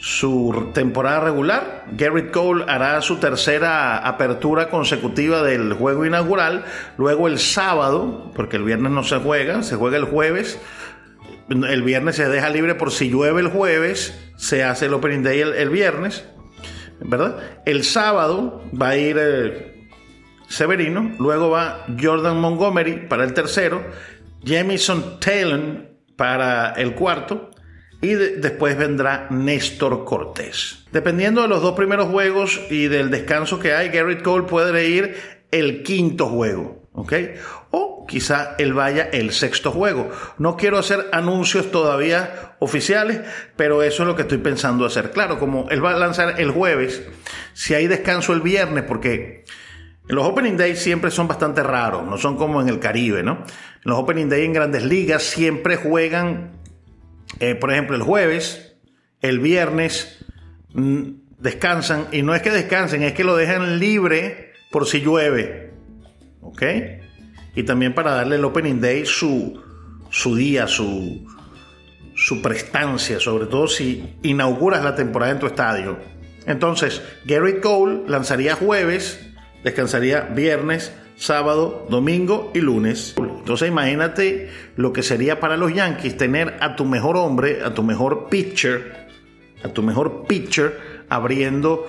su 0.00 0.70
temporada 0.72 1.20
regular. 1.20 1.84
Garrett 1.92 2.30
Cole 2.30 2.64
hará 2.66 3.00
su 3.02 3.16
tercera 3.16 3.98
apertura 3.98 4.70
consecutiva 4.70 5.42
del 5.42 5.74
juego 5.74 6.06
inaugural. 6.06 6.64
Luego 6.96 7.28
el 7.28 7.38
sábado, 7.38 8.32
porque 8.34 8.56
el 8.56 8.64
viernes 8.64 8.92
no 8.92 9.04
se 9.04 9.18
juega, 9.18 9.62
se 9.62 9.76
juega 9.76 9.98
el 9.98 10.04
jueves. 10.04 10.58
El 11.50 11.82
viernes 11.82 12.16
se 12.16 12.28
deja 12.28 12.48
libre 12.48 12.74
por 12.76 12.92
si 12.92 13.10
llueve 13.10 13.40
el 13.40 13.48
jueves, 13.48 14.18
se 14.36 14.64
hace 14.64 14.86
el 14.86 14.94
Opening 14.94 15.22
Day 15.22 15.40
el, 15.40 15.68
viernes, 15.68 16.24
¿verdad? 17.00 17.38
El 17.66 17.82
sábado 17.82 18.62
va 18.80 18.90
a 18.90 18.96
ir 18.96 19.16
eh, 19.18 19.88
Severino, 20.46 21.10
luego 21.18 21.50
va 21.50 21.86
Jordan 22.00 22.40
Montgomery 22.40 23.08
para 23.08 23.24
el 23.24 23.34
tercero, 23.34 23.82
Jamison 24.44 25.18
Taylor 25.18 25.90
para 26.14 26.70
el 26.74 26.94
cuarto, 26.94 27.50
y 28.00 28.14
después 28.14 28.76
vendrá 28.76 29.26
Néstor 29.30 30.04
Cortés. 30.04 30.84
Dependiendo 30.92 31.42
de 31.42 31.48
los 31.48 31.62
dos 31.62 31.74
primeros 31.74 32.08
juegos 32.08 32.60
y 32.70 32.88
del 32.88 33.10
descanso 33.10 33.58
que 33.58 33.74
hay, 33.74 33.88
Garrett 33.88 34.22
Cole 34.22 34.46
puede 34.46 34.88
ir 34.88 35.16
el 35.50 35.82
quinto 35.82 36.26
juego, 36.26 36.88
¿ok? 36.92 37.12
O 37.70 38.06
quizá 38.06 38.54
él 38.58 38.72
vaya 38.72 39.08
el 39.12 39.32
sexto 39.32 39.70
juego. 39.70 40.10
No 40.38 40.56
quiero 40.56 40.78
hacer 40.78 41.08
anuncios 41.12 41.70
todavía 41.70 42.56
oficiales, 42.58 43.20
pero 43.56 43.82
eso 43.82 44.02
es 44.02 44.06
lo 44.08 44.16
que 44.16 44.22
estoy 44.22 44.38
pensando 44.38 44.86
hacer. 44.86 45.10
Claro, 45.10 45.38
como 45.38 45.68
él 45.70 45.84
va 45.84 45.90
a 45.90 45.98
lanzar 45.98 46.40
el 46.40 46.50
jueves, 46.50 47.06
si 47.52 47.74
hay 47.74 47.86
descanso 47.86 48.32
el 48.32 48.40
viernes, 48.40 48.84
porque 48.84 49.44
los 50.06 50.24
Opening 50.24 50.56
Days 50.56 50.78
siempre 50.78 51.10
son 51.10 51.28
bastante 51.28 51.62
raros, 51.62 52.04
no 52.04 52.16
son 52.18 52.36
como 52.36 52.60
en 52.60 52.68
el 52.68 52.80
Caribe, 52.80 53.22
¿no? 53.22 53.44
los 53.82 53.98
Opening 53.98 54.28
Days 54.28 54.44
en 54.44 54.52
grandes 54.52 54.84
ligas 54.84 55.22
siempre 55.22 55.76
juegan 55.76 56.59
eh, 57.40 57.54
por 57.54 57.72
ejemplo, 57.72 57.96
el 57.96 58.02
jueves, 58.02 58.76
el 59.20 59.40
viernes, 59.40 60.24
mm, 60.74 61.10
descansan, 61.38 62.06
y 62.12 62.22
no 62.22 62.34
es 62.34 62.42
que 62.42 62.50
descansen, 62.50 63.02
es 63.02 63.14
que 63.14 63.24
lo 63.24 63.36
dejan 63.36 63.78
libre 63.78 64.52
por 64.70 64.86
si 64.86 65.00
llueve. 65.00 65.72
¿Ok? 66.42 66.62
Y 67.56 67.64
también 67.64 67.94
para 67.94 68.12
darle 68.12 68.36
el 68.36 68.44
Opening 68.44 68.80
Day 68.80 69.04
su, 69.06 69.60
su 70.10 70.36
día, 70.36 70.68
su, 70.68 71.26
su 72.14 72.42
prestancia, 72.42 73.18
sobre 73.18 73.46
todo 73.46 73.66
si 73.66 74.16
inauguras 74.22 74.84
la 74.84 74.94
temporada 74.94 75.32
en 75.32 75.38
tu 75.38 75.46
estadio. 75.46 75.98
Entonces, 76.46 77.02
Gary 77.24 77.60
Cole 77.60 78.02
lanzaría 78.06 78.54
jueves, 78.54 79.20
descansaría 79.64 80.20
viernes, 80.20 80.92
sábado, 81.20 81.86
domingo 81.90 82.50
y 82.54 82.60
lunes. 82.60 83.14
Entonces 83.18 83.68
imagínate 83.68 84.48
lo 84.76 84.92
que 84.92 85.02
sería 85.02 85.38
para 85.38 85.58
los 85.58 85.72
Yankees 85.72 86.16
tener 86.16 86.56
a 86.60 86.76
tu 86.76 86.86
mejor 86.86 87.18
hombre, 87.18 87.62
a 87.62 87.74
tu 87.74 87.82
mejor 87.82 88.28
pitcher, 88.30 89.06
a 89.62 89.68
tu 89.68 89.82
mejor 89.82 90.26
pitcher 90.26 91.04
abriendo 91.10 91.86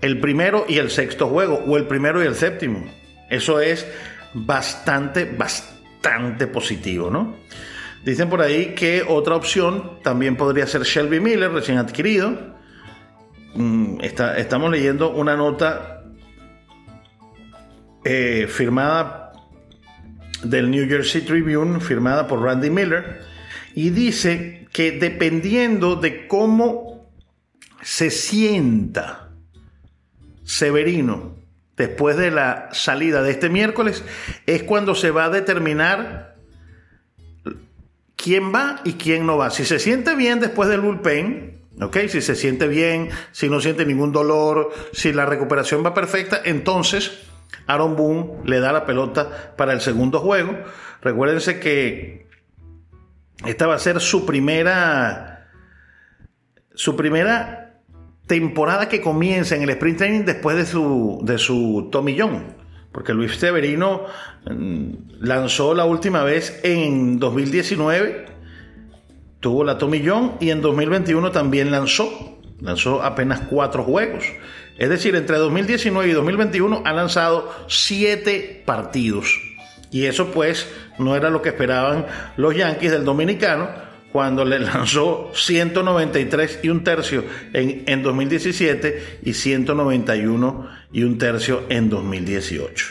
el 0.00 0.20
primero 0.20 0.64
y 0.68 0.78
el 0.78 0.90
sexto 0.90 1.26
juego, 1.26 1.56
o 1.66 1.76
el 1.76 1.88
primero 1.88 2.22
y 2.22 2.26
el 2.26 2.36
séptimo. 2.36 2.84
Eso 3.28 3.58
es 3.58 3.84
bastante, 4.32 5.24
bastante 5.24 6.46
positivo, 6.46 7.10
¿no? 7.10 7.34
Dicen 8.04 8.28
por 8.28 8.42
ahí 8.42 8.76
que 8.76 9.02
otra 9.02 9.34
opción 9.34 9.98
también 10.04 10.36
podría 10.36 10.68
ser 10.68 10.82
Shelby 10.82 11.18
Miller, 11.18 11.50
recién 11.50 11.78
adquirido. 11.78 12.54
Mm, 13.54 13.98
estamos 14.02 14.70
leyendo 14.70 15.10
una 15.10 15.36
nota 15.36 15.95
eh, 18.08 18.46
firmada 18.46 19.32
del 20.44 20.70
New 20.70 20.88
Jersey 20.88 21.22
Tribune, 21.22 21.80
firmada 21.80 22.28
por 22.28 22.40
Randy 22.40 22.70
Miller, 22.70 23.22
y 23.74 23.90
dice 23.90 24.68
que 24.72 24.92
dependiendo 24.92 25.96
de 25.96 26.28
cómo 26.28 27.10
se 27.82 28.10
sienta 28.10 29.30
Severino 30.44 31.34
después 31.76 32.16
de 32.16 32.30
la 32.30 32.68
salida 32.70 33.24
de 33.24 33.32
este 33.32 33.48
miércoles, 33.48 34.04
es 34.46 34.62
cuando 34.62 34.94
se 34.94 35.10
va 35.10 35.24
a 35.24 35.30
determinar 35.30 36.36
quién 38.14 38.54
va 38.54 38.82
y 38.84 38.92
quién 38.92 39.26
no 39.26 39.36
va. 39.36 39.50
Si 39.50 39.64
se 39.64 39.80
siente 39.80 40.14
bien 40.14 40.38
después 40.38 40.68
del 40.68 40.80
bullpen, 40.80 41.60
¿ok? 41.80 41.96
Si 42.08 42.20
se 42.20 42.36
siente 42.36 42.68
bien, 42.68 43.08
si 43.32 43.48
no 43.48 43.60
siente 43.60 43.84
ningún 43.84 44.12
dolor, 44.12 44.72
si 44.92 45.12
la 45.12 45.26
recuperación 45.26 45.84
va 45.84 45.92
perfecta, 45.92 46.40
entonces 46.44 47.26
Aaron 47.66 47.96
Boone 47.96 48.42
le 48.44 48.60
da 48.60 48.72
la 48.72 48.86
pelota 48.86 49.54
para 49.56 49.72
el 49.72 49.80
segundo 49.80 50.20
juego. 50.20 50.56
Recuérdense 51.02 51.60
que 51.60 52.28
esta 53.44 53.66
va 53.66 53.74
a 53.74 53.78
ser 53.78 54.00
su 54.00 54.24
primera 54.24 55.48
su 56.74 56.96
primera 56.96 57.80
temporada 58.26 58.88
que 58.88 59.00
comienza 59.00 59.56
en 59.56 59.62
el 59.62 59.70
sprint 59.70 59.98
training 59.98 60.24
después 60.24 60.56
de 60.56 60.66
su 60.66 61.20
de 61.22 61.38
su 61.38 61.90
porque 62.92 63.12
Luis 63.12 63.36
Severino 63.36 64.06
mm, 64.50 64.90
lanzó 65.20 65.74
la 65.74 65.84
última 65.84 66.22
vez 66.22 66.60
en 66.62 67.18
2019 67.18 68.26
tuvo 69.40 69.64
la 69.64 69.78
tomillón 69.78 70.34
y 70.40 70.50
en 70.50 70.60
2021 70.60 71.30
también 71.30 71.70
lanzó 71.70 72.35
lanzó 72.60 73.02
apenas 73.02 73.40
cuatro 73.48 73.84
juegos 73.84 74.24
es 74.78 74.90
decir, 74.90 75.14
entre 75.16 75.36
2019 75.38 76.08
y 76.08 76.12
2021 76.12 76.82
ha 76.84 76.92
lanzado 76.92 77.50
siete 77.68 78.62
partidos. 78.64 79.40
Y 79.90 80.04
eso 80.04 80.30
pues 80.32 80.68
no 80.98 81.16
era 81.16 81.30
lo 81.30 81.40
que 81.40 81.50
esperaban 81.50 82.06
los 82.36 82.54
Yankees 82.54 82.92
del 82.92 83.04
Dominicano 83.04 83.68
cuando 84.12 84.44
le 84.44 84.58
lanzó 84.60 85.30
193 85.34 86.60
y 86.62 86.68
un 86.68 86.84
tercio 86.84 87.24
en, 87.52 87.84
en 87.86 88.02
2017 88.02 89.20
y 89.22 89.32
191 89.32 90.68
y 90.92 91.02
un 91.04 91.16
tercio 91.16 91.64
en 91.70 91.88
2018. 91.88 92.86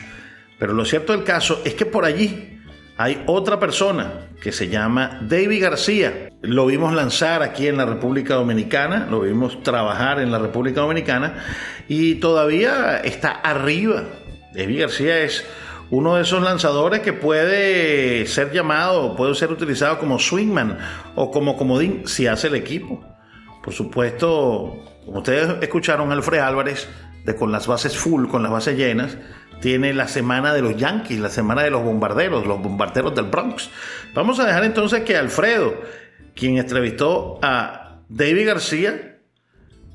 Pero 0.57 0.73
lo 0.73 0.85
cierto 0.85 1.13
del 1.13 1.23
caso 1.23 1.61
es 1.65 1.75
que 1.75 1.85
por 1.85 2.05
allí 2.05 2.54
hay 2.97 3.23
otra 3.25 3.59
persona 3.59 4.27
que 4.41 4.51
se 4.51 4.69
llama 4.69 5.19
David 5.21 5.63
García. 5.63 6.29
Lo 6.41 6.65
vimos 6.65 6.93
lanzar 6.93 7.43
aquí 7.43 7.67
en 7.67 7.77
la 7.77 7.85
República 7.85 8.35
Dominicana, 8.35 9.07
lo 9.09 9.21
vimos 9.21 9.61
trabajar 9.63 10.19
en 10.19 10.31
la 10.31 10.39
República 10.39 10.81
Dominicana 10.81 11.43
y 11.87 12.15
todavía 12.15 12.97
está 13.03 13.31
arriba. 13.31 14.03
David 14.53 14.81
García 14.81 15.19
es 15.19 15.45
uno 15.89 16.15
de 16.15 16.23
esos 16.23 16.41
lanzadores 16.41 17.01
que 17.01 17.13
puede 17.13 18.25
ser 18.27 18.51
llamado, 18.51 19.15
puede 19.15 19.35
ser 19.35 19.51
utilizado 19.51 19.99
como 19.99 20.17
swingman 20.17 20.77
o 21.15 21.31
como 21.31 21.57
comodín 21.57 22.03
si 22.07 22.27
hace 22.27 22.47
el 22.47 22.55
equipo. 22.55 23.03
Por 23.61 23.73
supuesto, 23.73 24.75
como 25.05 25.17
ustedes 25.19 25.61
escucharon, 25.61 26.11
Alfred 26.11 26.39
Álvarez, 26.39 26.87
de 27.25 27.35
con 27.35 27.51
las 27.51 27.67
bases 27.67 27.97
full, 27.97 28.27
con 28.27 28.43
las 28.43 28.51
bases 28.51 28.77
llenas, 28.77 29.17
tiene 29.65 29.95
la 29.95 30.07
semana 30.07 30.53
de 30.53 30.61
los 30.61 30.77
Yankees, 30.77 31.19
la 31.19 31.29
semana 31.29 31.63
de 31.63 31.71
los 31.71 31.81
bombarderos, 31.81 32.45
los 32.45 32.61
bombarderos 32.61 33.15
del 33.15 33.25
Bronx. 33.25 33.71
Vamos 34.13 34.39
a 34.39 34.45
dejar 34.45 34.63
entonces 34.63 35.01
que 35.01 35.17
Alfredo, 35.17 35.73
quien 36.35 36.59
entrevistó 36.59 37.39
a 37.41 38.01
David 38.07 38.45
García, 38.45 39.17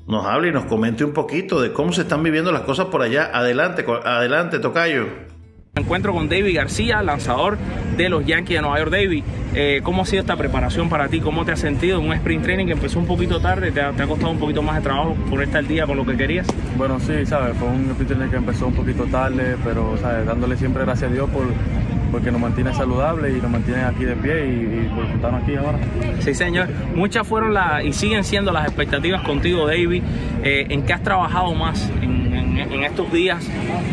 nos 0.09 0.25
hable 0.25 0.49
y 0.49 0.51
nos 0.51 0.65
comente 0.65 1.05
un 1.05 1.13
poquito 1.13 1.61
de 1.61 1.71
cómo 1.71 1.93
se 1.93 2.01
están 2.01 2.21
viviendo 2.21 2.51
las 2.51 2.63
cosas 2.63 2.87
por 2.87 3.01
allá. 3.01 3.31
Adelante, 3.33 3.85
adelante, 4.03 4.59
Tocayo. 4.59 5.30
Encuentro 5.75 6.11
con 6.11 6.27
David 6.27 6.53
García, 6.53 7.01
lanzador 7.01 7.57
de 7.95 8.09
los 8.09 8.25
Yankees 8.25 8.57
de 8.57 8.61
Nueva 8.61 8.79
York. 8.79 8.91
David, 8.91 9.23
eh, 9.55 9.79
¿cómo 9.83 10.01
ha 10.01 10.05
sido 10.05 10.19
esta 10.19 10.35
preparación 10.35 10.89
para 10.89 11.07
ti? 11.07 11.21
¿Cómo 11.21 11.45
te 11.45 11.53
has 11.53 11.61
sentido 11.61 11.97
en 11.97 12.07
un 12.07 12.13
sprint 12.13 12.43
training 12.43 12.65
que 12.65 12.73
empezó 12.73 12.99
un 12.99 13.05
poquito 13.05 13.39
tarde? 13.39 13.71
¿Te 13.71 13.79
ha, 13.79 13.93
costado 14.05 14.31
un 14.31 14.37
poquito 14.37 14.61
más 14.61 14.75
de 14.75 14.81
trabajo 14.81 15.15
ponerte 15.29 15.57
al 15.57 15.69
día 15.69 15.87
con 15.87 15.95
lo 15.95 16.05
que 16.05 16.17
querías? 16.17 16.45
Bueno, 16.75 16.99
sí, 16.99 17.25
sabes, 17.25 17.55
fue 17.55 17.69
un 17.69 17.89
sprint 17.91 18.09
training 18.09 18.29
que 18.29 18.35
empezó 18.35 18.67
un 18.67 18.73
poquito 18.73 19.05
tarde, 19.05 19.55
pero 19.63 19.97
sabes, 19.97 20.25
dándole 20.25 20.57
siempre 20.57 20.83
gracias 20.83 21.09
a 21.09 21.13
Dios 21.13 21.29
por 21.29 21.45
porque 22.11 22.29
nos 22.29 22.41
mantiene 22.41 22.73
saludable 22.73 23.31
y 23.31 23.41
nos 23.41 23.49
mantiene 23.49 23.83
aquí 23.83 24.03
de 24.03 24.17
pie 24.17 24.45
y, 24.45 24.91
por 24.93 25.05
estarnos 25.05 25.43
aquí 25.43 25.55
ahora. 25.55 25.79
Sí, 26.19 26.33
señor. 26.33 26.67
Muchas 26.93 27.25
fueron 27.25 27.53
las 27.53 27.85
y 27.85 27.93
siguen 27.93 28.25
siendo 28.25 28.51
las 28.51 28.65
expectativas 28.65 29.21
contigo, 29.21 29.65
David. 29.65 30.03
Eh, 30.43 30.65
¿En 30.67 30.83
qué 30.83 30.91
has 30.91 31.01
trabajado 31.01 31.53
más 31.53 31.89
en 32.01 32.20
en 32.71 32.83
estos 32.83 33.11
días 33.11 33.45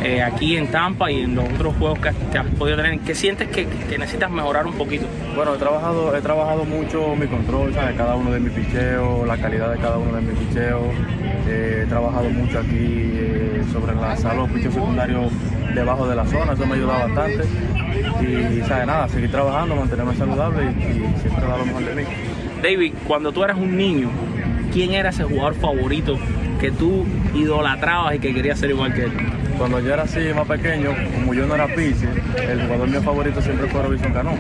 eh, 0.03 0.23
aquí 0.23 0.57
en 0.57 0.69
Tampa 0.69 1.11
y 1.11 1.21
en 1.23 1.35
los 1.35 1.45
otros 1.45 1.75
juegos 1.77 1.99
que 1.99 2.11
que 2.31 2.39
has 2.39 2.47
podido 2.47 2.77
tener, 2.77 2.99
¿qué 3.01 3.15
sientes 3.15 3.49
que, 3.49 3.67
que 3.67 3.99
necesitas 3.99 4.31
mejorar 4.31 4.67
un 4.67 4.75
poquito? 4.75 5.07
Bueno, 5.35 5.55
he 5.55 5.59
trabajado, 5.59 6.15
he 6.17 6.21
trabajado 6.21 6.65
mucho 6.65 7.17
mi 7.17 7.27
control, 7.27 7.73
¿sabes? 7.75 7.97
Cada 7.97 8.17
uno 8.17 8.31
de 8.31 8.41
mis 8.41 8.53
picheos, 8.53 9.27
la 9.27 9.37
calidad 9.39 9.73
de 9.73 9.79
cada 9.79 9.99
uno 9.99 10.13
de 10.17 10.23
mis 10.23 10.39
picheos. 10.39 10.95
Eh, 11.49 11.83
he 11.85 11.87
trabajado 11.87 12.29
mucho 12.31 12.59
aquí 12.59 12.77
eh, 12.77 13.63
sobre 13.73 13.95
lanzar 13.95 14.37
los 14.37 14.51
picheos 14.51 14.75
secundarios 14.75 15.33
debajo 15.75 16.07
de 16.09 16.17
la 16.17 16.27
zona, 16.27 16.53
eso 16.53 16.67
me 16.67 16.73
ha 16.73 16.77
ayudado 16.77 17.15
bastante. 17.15 17.45
Y, 18.21 18.61
¿sabes? 18.67 18.87
Nada, 18.87 19.09
seguir 19.09 19.31
trabajando, 19.31 19.77
mantenerme 19.77 20.15
saludable 20.15 20.65
y, 20.65 20.69
y 20.69 21.21
siempre 21.21 21.47
dar 21.47 21.59
lo 21.59 21.67
mejor 21.67 21.85
de 21.85 21.95
mí. 21.95 22.03
David, 22.63 22.93
cuando 23.07 23.33
tú 23.33 23.45
eras 23.45 23.57
un 23.57 23.77
niño, 23.77 24.11
¿quién 24.73 24.93
era 24.93 25.11
ese 25.11 25.25
jugador 25.25 25.55
favorito 25.55 26.19
que 26.59 26.71
tú 26.71 27.07
idolatrabas 27.35 28.17
y 28.17 28.19
que 28.19 28.35
querías 28.35 28.59
ser 28.59 28.71
igual 28.71 28.93
que 28.93 29.05
él? 29.05 29.13
Cuando 29.57 29.81
yo 29.81 29.93
era 29.93 30.03
así 30.03 30.21
más 30.35 30.47
pequeño, 30.47 30.91
como 31.15 31.35
yo 31.35 31.47
no 31.47 31.55
era 31.55 31.67
pitcher, 31.67 32.23
el 32.49 32.63
jugador 32.63 32.89
mío 32.89 33.03
favorito 33.03 33.41
siempre 33.41 33.69
fue 33.69 33.83
Robinson 33.83 34.13
Cano. 34.13 34.33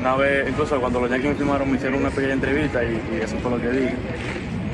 Una 0.00 0.16
vez, 0.16 0.48
incluso 0.48 0.80
cuando 0.80 1.00
los 1.00 1.10
Yankees 1.10 1.30
me 1.30 1.36
firmaron, 1.36 1.70
me 1.70 1.76
hicieron 1.76 2.00
una 2.00 2.10
pequeña 2.10 2.34
entrevista 2.34 2.82
y 2.84 3.00
eso 3.20 3.36
fue 3.38 3.50
lo 3.50 3.60
que 3.60 3.70
dije. 3.70 3.94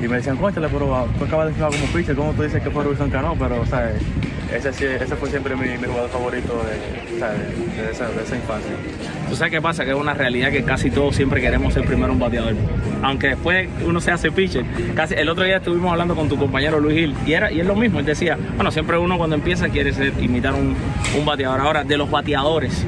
Y 0.03 0.07
me 0.09 0.17
decían, 0.17 0.35
conchale, 0.35 0.67
pero 0.67 0.93
ah, 0.93 1.05
tú 1.17 1.23
acabas 1.23 1.47
de 1.47 1.53
firmar 1.53 1.71
como 1.71 1.85
pitcher, 1.93 2.13
¿cómo 2.13 2.33
tú 2.33 2.43
dices 2.43 2.61
que 2.61 2.69
fue 2.69 2.83
Robinson 2.83 3.09
Cano? 3.09 3.37
Pero, 3.39 3.65
¿sabes? 3.65 4.01
Ese, 4.53 4.69
ese 4.97 5.15
fue 5.15 5.29
siempre 5.29 5.55
mi, 5.55 5.77
jugador 5.77 6.09
favorito 6.09 6.61
de 7.15 7.89
esa 7.89 8.35
infancia. 8.35 8.71
¿Tú 9.29 9.35
sabes 9.37 9.51
qué 9.51 9.61
pasa? 9.61 9.85
Que 9.85 9.91
es 9.91 9.95
una 9.95 10.13
realidad 10.13 10.51
que 10.51 10.63
casi 10.63 10.91
todos 10.91 11.15
siempre 11.15 11.39
queremos 11.39 11.73
ser 11.73 11.85
primero 11.85 12.11
un 12.11 12.19
bateador. 12.19 12.53
Aunque 13.01 13.29
después 13.29 13.69
uno 13.85 14.01
se 14.01 14.11
hace 14.11 14.29
pitcher. 14.29 14.65
Casi, 14.93 15.13
el 15.13 15.29
otro 15.29 15.45
día 15.45 15.57
estuvimos 15.57 15.91
hablando 15.91 16.15
con 16.15 16.27
tu 16.27 16.37
compañero 16.37 16.81
Luis 16.81 16.97
Gil 16.97 17.15
y, 17.25 17.31
era, 17.31 17.49
y 17.49 17.61
es 17.61 17.65
lo 17.65 17.75
mismo. 17.75 17.99
Él 17.99 18.05
decía, 18.05 18.37
bueno, 18.55 18.71
siempre 18.71 18.97
uno 18.97 19.17
cuando 19.17 19.37
empieza 19.37 19.69
quiere 19.69 19.93
ser, 19.93 20.11
imitar 20.21 20.53
un, 20.53 20.75
un 21.17 21.25
bateador. 21.25 21.61
Ahora, 21.61 21.85
de 21.85 21.95
los 21.95 22.11
bateadores, 22.11 22.85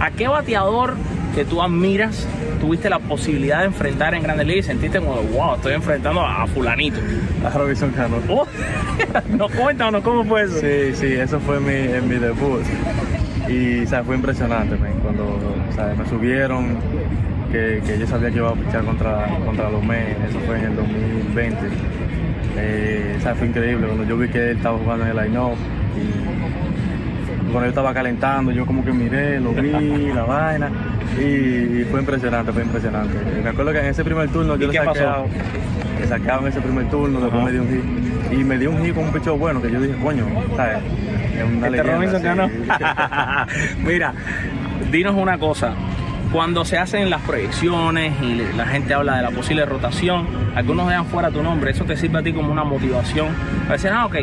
¿a 0.00 0.10
qué 0.10 0.28
bateador 0.28 0.96
que 1.34 1.44
tú 1.44 1.62
admiras 1.62 2.26
tuviste 2.60 2.88
la 2.88 2.98
posibilidad 2.98 3.60
de 3.60 3.66
enfrentar 3.66 4.14
en 4.14 4.22
Grandes 4.22 4.46
Ligas 4.46 4.66
y 4.66 4.68
sentiste 4.68 4.98
como, 4.98 5.16
wow, 5.16 5.56
estoy 5.56 5.74
enfrentando 5.74 6.20
a, 6.20 6.42
a 6.42 6.46
fulanito? 6.46 7.00
A 7.44 7.50
Robinson 7.50 7.90
Cano. 7.90 8.16
Oh, 8.28 8.46
no 9.36 9.48
cuéntanos 9.48 10.02
cómo 10.02 10.24
fue 10.24 10.44
eso. 10.44 10.58
Sí, 10.60 10.94
sí, 10.94 11.12
eso 11.12 11.40
fue 11.40 11.60
mi, 11.60 11.92
en 11.92 12.08
mi 12.08 12.16
debut. 12.16 12.62
Y 13.48 13.82
o 13.82 13.86
sea, 13.86 14.04
fue 14.04 14.14
impresionante, 14.14 14.76
man, 14.76 14.92
cuando 15.02 15.24
o 15.24 15.72
sea, 15.74 15.94
me 15.98 16.08
subieron, 16.08 16.78
que, 17.50 17.82
que 17.84 17.98
yo 17.98 18.06
sabía 18.06 18.30
que 18.30 18.36
iba 18.36 18.50
a 18.50 18.54
pichar 18.54 18.84
contra, 18.84 19.26
contra 19.44 19.70
los 19.70 19.82
Mets, 19.84 20.30
eso 20.30 20.38
fue 20.46 20.58
en 20.58 20.64
el 20.64 20.76
2020. 20.76 21.58
Eh, 22.56 23.16
o 23.18 23.22
sea, 23.22 23.34
fue 23.34 23.48
increíble 23.48 23.86
cuando 23.86 24.04
yo 24.04 24.16
vi 24.16 24.28
que 24.28 24.50
él 24.50 24.56
estaba 24.56 24.78
jugando 24.78 25.04
en 25.04 25.10
el 25.10 25.24
line-up 25.24 25.56
y 25.56 25.81
cuando 27.52 27.66
yo 27.66 27.68
estaba 27.68 27.94
calentando, 27.94 28.50
yo 28.50 28.66
como 28.66 28.84
que 28.84 28.92
miré, 28.92 29.38
lo 29.38 29.52
vi, 29.52 30.12
la 30.14 30.24
vaina, 30.24 30.70
y, 31.18 31.84
fue 31.90 32.00
impresionante, 32.00 32.52
fue 32.52 32.62
impresionante. 32.62 33.14
Me 33.42 33.50
acuerdo 33.50 33.72
que 33.72 33.80
en 33.80 33.86
ese 33.86 34.02
primer 34.02 34.28
turno 34.30 34.56
yo 34.56 34.64
¿Y 34.64 34.72
le 34.72 34.72
qué 34.72 34.78
pasó? 34.78 34.94
saqueaba, 34.94 35.26
le 36.00 36.06
sacaba 36.06 36.42
en 36.42 36.48
ese 36.48 36.60
primer 36.60 36.88
turno, 36.90 37.20
después 37.20 37.44
me 37.44 37.52
dio 37.52 37.62
un 37.62 37.68
hit. 37.68 38.32
Y 38.32 38.44
me 38.44 38.58
dio 38.58 38.70
un 38.70 38.82
hit 38.82 38.94
con 38.94 39.04
un 39.04 39.12
picho 39.12 39.36
bueno 39.36 39.60
que 39.60 39.70
yo 39.70 39.80
dije, 39.80 39.94
coño, 40.02 40.24
¿sabes? 40.56 40.78
Es 41.36 41.44
una 41.44 41.68
Este 41.68 41.84
leyenda, 41.84 42.48
sí. 42.48 43.74
Mira, 43.84 44.14
dinos 44.90 45.14
una 45.14 45.38
cosa. 45.38 45.74
Cuando 46.32 46.64
se 46.64 46.78
hacen 46.78 47.10
las 47.10 47.20
proyecciones 47.20 48.14
y 48.22 48.40
la 48.56 48.64
gente 48.64 48.94
habla 48.94 49.16
de 49.16 49.22
la 49.22 49.30
posible 49.30 49.66
rotación, 49.66 50.26
algunos 50.54 50.88
dejan 50.88 51.04
fuera 51.04 51.30
tu 51.30 51.42
nombre, 51.42 51.72
eso 51.72 51.84
te 51.84 51.94
sirve 51.94 52.20
a 52.20 52.22
ti 52.22 52.32
como 52.32 52.50
una 52.50 52.64
motivación. 52.64 53.28
Para 53.64 53.72
decir, 53.74 53.90
ah, 53.92 54.06
ok, 54.06 54.14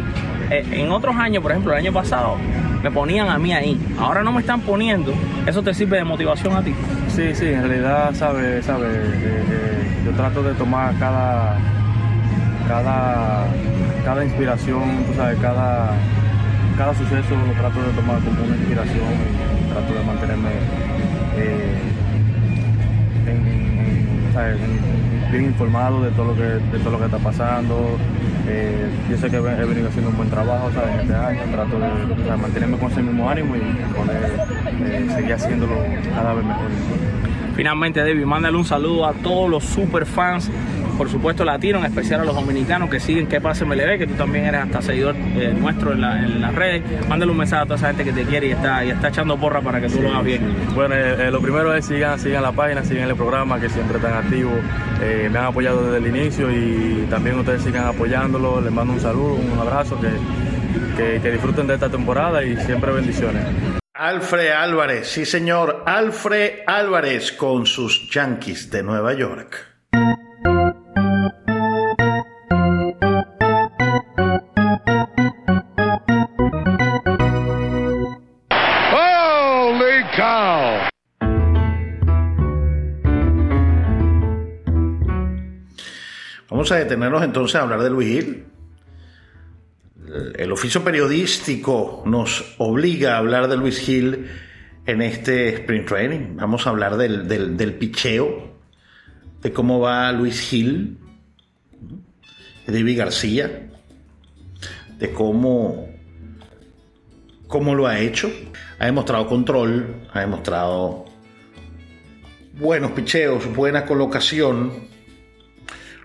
eh, 0.49 0.65
en 0.71 0.91
otros 0.91 1.15
años, 1.15 1.43
por 1.43 1.51
ejemplo, 1.51 1.71
el 1.73 1.77
año 1.77 1.93
pasado, 1.93 2.37
me 2.83 2.91
ponían 2.91 3.29
a 3.29 3.37
mí 3.37 3.51
ahí, 3.53 3.79
ahora 3.99 4.23
no 4.23 4.31
me 4.31 4.39
están 4.41 4.61
poniendo, 4.61 5.13
eso 5.45 5.61
te 5.61 5.73
sirve 5.73 5.97
de 5.97 6.03
motivación 6.03 6.55
a 6.55 6.61
ti. 6.61 6.73
Sí, 7.09 7.33
sí, 7.33 7.47
en 7.47 7.67
realidad, 7.67 8.13
sabe, 8.13 8.61
sabe, 8.63 8.87
yo 10.05 10.11
trato 10.11 10.41
de 10.43 10.53
tomar 10.53 10.93
cada, 10.97 11.57
cada, 12.67 13.45
cada 14.05 14.23
inspiración, 14.25 14.81
tú 15.07 15.13
sabes, 15.15 15.37
cada, 15.39 15.91
cada 16.77 16.93
suceso 16.93 17.35
lo 17.47 17.53
trato 17.59 17.81
de 17.81 17.91
tomar 17.93 18.19
como 18.19 18.43
una 18.43 18.55
inspiración 18.55 19.05
y 19.67 19.71
trato 19.73 19.93
de 19.93 20.03
mantenerme 20.05 20.49
eh, 21.35 21.77
en- 23.27 23.59
bien 25.31 25.45
informado 25.45 26.01
de 26.01 26.11
todo 26.11 26.25
lo 26.27 26.35
que, 26.35 26.41
de 26.43 26.79
todo 26.79 26.91
lo 26.91 26.99
que 26.99 27.05
está 27.05 27.17
pasando. 27.17 27.97
Eh, 28.51 28.89
yo 29.11 29.17
sé 29.17 29.29
que 29.29 29.37
he 29.37 29.39
venido 29.41 29.89
haciendo 29.89 30.09
un 30.09 30.17
buen 30.17 30.29
trabajo 30.29 30.71
¿sabes? 30.73 30.95
en 30.95 30.99
este 31.01 31.13
año, 31.13 31.41
trato 31.51 31.79
de, 31.79 32.37
mantenerme 32.37 32.77
con 32.79 32.91
ese 32.91 33.03
mismo 33.03 33.29
ánimo 33.29 33.55
y 33.55 33.59
poder 33.95 34.39
eh, 34.81 35.07
seguir 35.13 35.33
haciéndolo 35.33 35.75
cada 36.15 36.33
vez 36.33 36.45
mejor. 36.45 36.69
Finalmente, 37.55 37.99
David, 37.99 38.25
mándale 38.25 38.57
un 38.57 38.65
saludo 38.65 39.05
a 39.05 39.13
todos 39.13 39.49
los 39.49 39.63
super 39.63 40.05
fans, 40.07 40.49
por 40.99 41.09
supuesto 41.09 41.45
latinos, 41.45 41.79
en 41.79 41.85
especial 41.87 42.19
a 42.19 42.25
los 42.25 42.35
dominicanos 42.35 42.89
que 42.89 42.99
siguen 42.99 43.25
Que 43.27 43.39
Pase 43.39 43.63
MLB, 43.63 43.97
que 43.97 44.05
tú 44.05 44.15
también 44.15 44.45
eres 44.45 44.61
hasta 44.63 44.81
seguidor 44.81 45.15
eh, 45.15 45.55
nuestro 45.57 45.93
en, 45.93 46.01
la- 46.01 46.19
en 46.19 46.41
las 46.41 46.53
redes. 46.53 46.83
Mándale 47.07 47.31
un 47.31 47.37
mensaje 47.37 47.61
a 47.63 47.65
toda 47.65 47.77
esa 47.77 47.87
gente 47.87 48.03
que 48.03 48.11
te 48.11 48.23
quiere 48.25 48.47
y 48.47 48.51
está, 48.51 48.83
y 48.83 48.89
está 48.89 49.07
echando 49.07 49.37
porra 49.37 49.61
para 49.61 49.79
que 49.79 49.87
tú 49.87 50.01
lo 50.01 50.09
hagas 50.09 50.25
bien. 50.25 50.41
Bueno, 50.75 50.93
eh, 50.95 51.27
eh, 51.27 51.31
lo 51.31 51.39
primero 51.41 51.73
es 51.73 51.85
sigan, 51.85 52.19
sigan 52.19 52.43
la 52.43 52.51
página, 52.51 52.83
sigan 52.83 53.07
el 53.09 53.15
programa, 53.15 53.59
que 53.61 53.69
siempre 53.69 53.95
están 53.97 54.13
activos. 54.13 54.53
Eh, 55.01 55.29
me 55.31 55.39
han 55.39 55.45
apoyado 55.45 55.89
desde 55.89 56.05
el 56.05 56.15
inicio 56.15 56.51
y 56.51 57.07
también 57.09 57.39
ustedes 57.39 57.61
sigan 57.63 57.85
apoyándolo. 57.85 58.59
Les 58.59 58.71
mando 58.73 58.91
un 58.93 58.99
saludo, 58.99 59.35
un 59.35 59.57
abrazo, 59.57 59.97
que, 60.01 60.09
que, 61.01 61.21
que 61.21 61.31
disfruten 61.31 61.65
de 61.65 61.75
esta 61.75 61.89
temporada 61.89 62.43
y 62.43 62.57
siempre 62.57 62.91
bendiciones. 62.91 63.41
Alfred 63.93 64.51
Álvarez, 64.51 65.07
sí 65.07 65.25
señor, 65.25 65.83
Alfred 65.85 66.59
Álvarez 66.67 67.31
con 67.31 67.65
sus 67.65 68.09
Yankees 68.11 68.69
de 68.69 68.83
Nueva 68.83 69.13
York. 69.13 69.68
Vamos 86.59 86.73
a 86.73 86.75
detenernos 86.75 87.23
entonces 87.23 87.55
a 87.55 87.61
hablar 87.61 87.81
de 87.81 87.89
Luis 87.89 88.09
Gil. 88.09 88.43
El- 90.35 90.51
oficio 90.51 90.83
periodístico 90.83 92.03
nos 92.05 92.55
obliga 92.57 93.15
a 93.15 93.19
hablar 93.19 93.47
de 93.47 93.55
Luis 93.55 93.79
Gil 93.79 94.27
en 94.85 95.01
este 95.01 95.53
sprint 95.53 95.87
training. 95.87 96.35
Vamos 96.35 96.67
a 96.67 96.71
hablar 96.71 96.97
del, 96.97 97.29
del, 97.29 97.55
del 97.55 97.75
picheo, 97.75 98.57
de 99.41 99.53
cómo 99.53 99.79
va 99.79 100.11
Luis 100.11 100.41
Gil, 100.41 100.97
de 102.67 102.73
David 102.73 102.97
García, 102.97 103.69
de 104.97 105.13
cómo, 105.13 105.87
cómo 107.47 107.73
lo 107.73 107.87
ha 107.87 107.99
hecho. 107.99 108.29
Ha 108.79 108.85
demostrado 108.87 109.27
control, 109.27 109.95
ha 110.11 110.19
demostrado 110.19 111.05
buenos 112.59 112.91
picheos, 112.91 113.45
buena 113.55 113.85
colocación. 113.85 114.98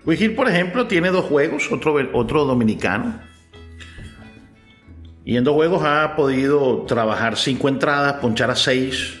Luis 0.05 0.19
Gil, 0.19 0.35
por 0.35 0.47
ejemplo, 0.47 0.85
tiene 0.85 1.09
dos 1.09 1.25
juegos, 1.25 1.71
otro, 1.71 1.95
otro 2.13 2.45
dominicano. 2.45 3.19
Y 5.25 5.37
en 5.37 5.43
dos 5.43 5.55
juegos 5.55 5.83
ha 5.83 6.15
podido 6.15 6.83
trabajar 6.83 7.35
cinco 7.37 7.67
entradas, 7.67 8.13
ponchar 8.21 8.51
a 8.51 8.55
seis. 8.55 9.19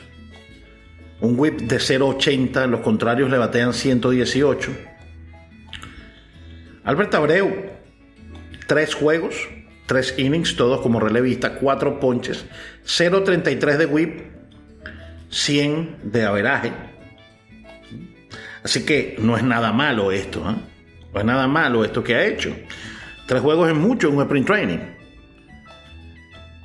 Un 1.21 1.39
whip 1.39 1.61
de 1.61 1.77
0.80, 1.77 2.67
los 2.67 2.81
contrarios 2.81 3.31
le 3.31 3.39
batean 3.39 3.73
118. 3.73 4.71
Albert 6.83 7.15
Abreu, 7.15 7.71
tres 8.67 8.93
juegos, 8.93 9.35
tres 9.87 10.13
innings, 10.19 10.55
todos 10.55 10.81
como 10.81 10.99
relevista, 10.99 11.55
cuatro 11.55 11.99
ponches, 11.99 12.45
0.33 12.85 13.77
de 13.77 13.85
whip, 13.87 14.21
100 15.29 16.11
de 16.11 16.25
averaje. 16.25 16.73
Así 18.63 18.85
que 18.85 19.15
no 19.17 19.35
es 19.35 19.43
nada 19.43 19.71
malo 19.71 20.11
esto, 20.11 20.47
¿eh? 20.47 20.74
No 21.15 21.21
es 21.21 21.25
nada 21.25 21.47
malo 21.47 21.85
esto 21.85 22.03
que 22.03 22.13
ha 22.13 22.25
hecho. 22.25 22.53
Tres 23.25 23.41
juegos 23.41 23.69
es 23.69 23.75
mucho 23.75 24.09
en 24.09 24.17
un 24.17 24.23
sprint 24.23 24.45
training. 24.45 24.79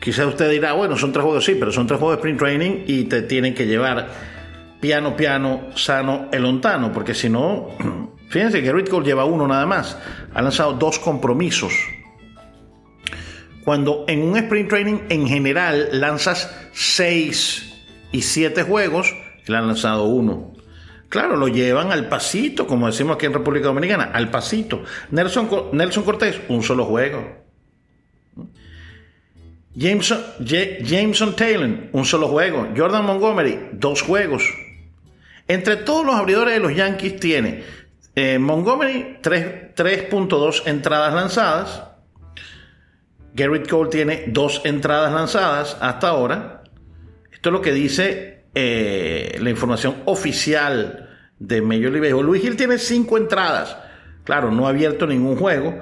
Quizás 0.01 0.27
usted 0.27 0.51
dirá, 0.51 0.73
bueno, 0.73 0.97
son 0.97 1.13
tres 1.13 1.23
juegos, 1.25 1.45
sí, 1.45 1.57
pero 1.57 1.71
son 1.71 1.87
tres 1.87 2.01
juegos 2.01 2.17
de 2.17 2.21
sprint 2.21 2.39
training 2.41 2.85
y 2.89 3.05
te 3.05 3.23
tienen 3.23 3.55
que 3.55 3.67
llevar 3.67 4.09
piano, 4.81 5.17
piano, 5.17 5.69
sano, 5.77 6.29
el 6.33 6.45
ontano, 6.45 6.93
porque 6.93 7.15
si 7.15 7.29
no, 7.29 7.69
fíjense 8.29 8.61
que 8.61 8.73
Ritcole 8.73 9.07
lleva 9.07 9.25
uno 9.25 9.47
nada 9.47 9.67
más. 9.67 9.97
Ha 10.35 10.43
lanzado 10.43 10.73
dos 10.73 10.99
compromisos. 10.99 11.73
Cuando 13.65 14.05
en 14.09 14.23
un 14.23 14.37
sprint 14.37 14.69
training 14.69 14.99
en 15.11 15.29
general 15.29 15.91
lanzas 15.93 16.53
seis 16.73 17.73
y 18.11 18.23
siete 18.23 18.65
juegos, 18.65 19.15
él 19.47 19.55
ha 19.55 19.61
lanzado 19.61 20.07
uno. 20.07 20.50
Claro, 21.11 21.37
lo 21.37 21.49
llevan 21.49 21.91
al 21.91 22.09
pasito, 22.09 22.69
como 22.69 22.87
decimos 22.87 23.17
aquí 23.17 23.27
en 23.27 23.33
República 23.33 23.67
Dominicana, 23.67 24.13
al 24.15 24.31
pasito. 24.31 24.85
Nelson, 25.11 25.51
Nelson 25.73 26.05
Cortés, 26.05 26.41
un 26.49 26.63
solo 26.63 26.85
juego. 26.85 27.37
Jameson, 29.75 30.21
Jameson 30.39 31.35
Taylor, 31.35 31.69
un 31.91 32.05
solo 32.05 32.29
juego. 32.29 32.69
Jordan 32.77 33.05
Montgomery, 33.05 33.71
dos 33.73 34.03
juegos. 34.03 34.45
Entre 35.49 35.75
todos 35.79 36.07
los 36.07 36.15
abridores 36.15 36.55
de 36.55 36.61
los 36.61 36.77
Yankees 36.77 37.19
tiene 37.19 37.65
eh, 38.15 38.39
Montgomery 38.39 39.19
3.2 39.21 40.63
entradas 40.67 41.13
lanzadas. 41.13 41.83
Garrett 43.35 43.69
Cole 43.69 43.91
tiene 43.91 44.25
dos 44.29 44.61
entradas 44.63 45.13
lanzadas 45.13 45.77
hasta 45.81 46.09
ahora. 46.09 46.63
Esto 47.33 47.49
es 47.49 47.53
lo 47.53 47.63
que 47.63 47.73
dice 47.73 48.40
eh, 48.55 49.39
la 49.41 49.51
información 49.51 49.97
oficial 50.07 51.09
de 51.39 51.63
Major 51.63 51.93
League. 51.93 52.23
Luis 52.23 52.43
Gil 52.43 52.57
tiene 52.57 52.79
cinco 52.79 53.17
entradas. 53.17 53.77
Claro, 54.25 54.51
no 54.51 54.67
ha 54.67 54.71
abierto 54.71 55.07
ningún 55.07 55.37
juego. 55.37 55.79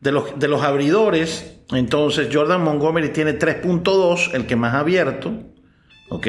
De 0.00 0.10
los, 0.10 0.36
de 0.38 0.48
los 0.48 0.62
abridores, 0.62 1.60
entonces 1.70 2.28
Jordan 2.32 2.64
Montgomery 2.64 3.10
tiene 3.10 3.38
3.2, 3.38 4.34
el 4.34 4.46
que 4.46 4.56
más 4.56 4.74
ha 4.74 4.80
abierto. 4.80 5.32
¿Ok? 6.08 6.26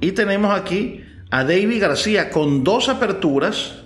Y 0.00 0.10
tenemos 0.12 0.58
aquí 0.58 1.04
a 1.30 1.44
David 1.44 1.80
García 1.80 2.30
con 2.30 2.64
dos 2.64 2.88
aperturas. 2.88 3.82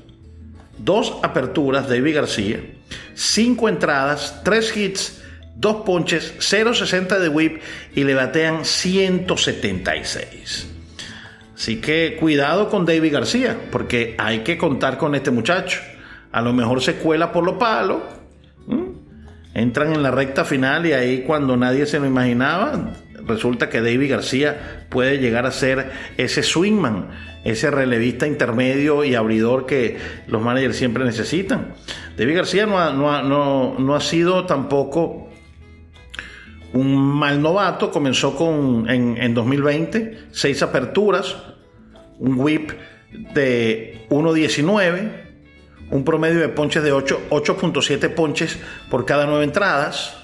Dos 0.78 1.18
aperturas, 1.22 1.86
David 1.86 2.16
García. 2.16 2.60
Cinco 3.14 3.68
entradas, 3.68 4.40
tres 4.42 4.74
hits, 4.74 5.22
dos 5.54 5.82
ponches, 5.84 6.34
0.60 6.38 7.18
de 7.18 7.28
whip 7.28 7.60
y 7.94 8.04
le 8.04 8.14
batean 8.14 8.64
176. 8.64 10.79
Así 11.60 11.76
que 11.76 12.16
cuidado 12.18 12.70
con 12.70 12.86
David 12.86 13.12
García, 13.12 13.54
porque 13.70 14.14
hay 14.16 14.38
que 14.38 14.56
contar 14.56 14.96
con 14.96 15.14
este 15.14 15.30
muchacho. 15.30 15.78
A 16.32 16.40
lo 16.40 16.54
mejor 16.54 16.80
se 16.80 16.94
cuela 16.94 17.32
por 17.32 17.44
los 17.44 17.56
palos. 17.56 17.98
Entran 19.52 19.92
en 19.92 20.02
la 20.02 20.10
recta 20.10 20.46
final 20.46 20.86
y 20.86 20.94
ahí 20.94 21.20
cuando 21.20 21.58
nadie 21.58 21.84
se 21.84 22.00
lo 22.00 22.06
imaginaba, 22.06 22.94
resulta 23.26 23.68
que 23.68 23.82
David 23.82 24.10
García 24.10 24.86
puede 24.88 25.18
llegar 25.18 25.44
a 25.44 25.50
ser 25.50 25.90
ese 26.16 26.42
swingman, 26.42 27.10
ese 27.44 27.70
relevista 27.70 28.26
intermedio 28.26 29.04
y 29.04 29.14
abridor 29.14 29.66
que 29.66 29.98
los 30.28 30.40
managers 30.40 30.76
siempre 30.76 31.04
necesitan. 31.04 31.74
David 32.16 32.36
García 32.36 32.64
no 32.64 32.78
ha, 32.78 33.22
no 33.22 33.94
ha 33.94 34.00
sido 34.00 34.46
tampoco 34.46 35.29
un 36.72 36.96
mal 36.96 37.42
novato, 37.42 37.90
comenzó 37.90 38.36
con, 38.36 38.88
en, 38.88 39.34
2020, 39.34 40.28
seis 40.30 40.62
aperturas, 40.62 41.36
un 42.18 42.38
whip 42.38 42.72
de 43.34 44.06
1.19, 44.10 45.10
un 45.90 46.04
promedio 46.04 46.40
de 46.40 46.48
ponches 46.48 46.82
de 46.82 46.92
8.7 46.92 48.14
ponches 48.14 48.58
por 48.88 49.04
cada 49.04 49.26
nueve 49.26 49.44
entradas. 49.44 50.16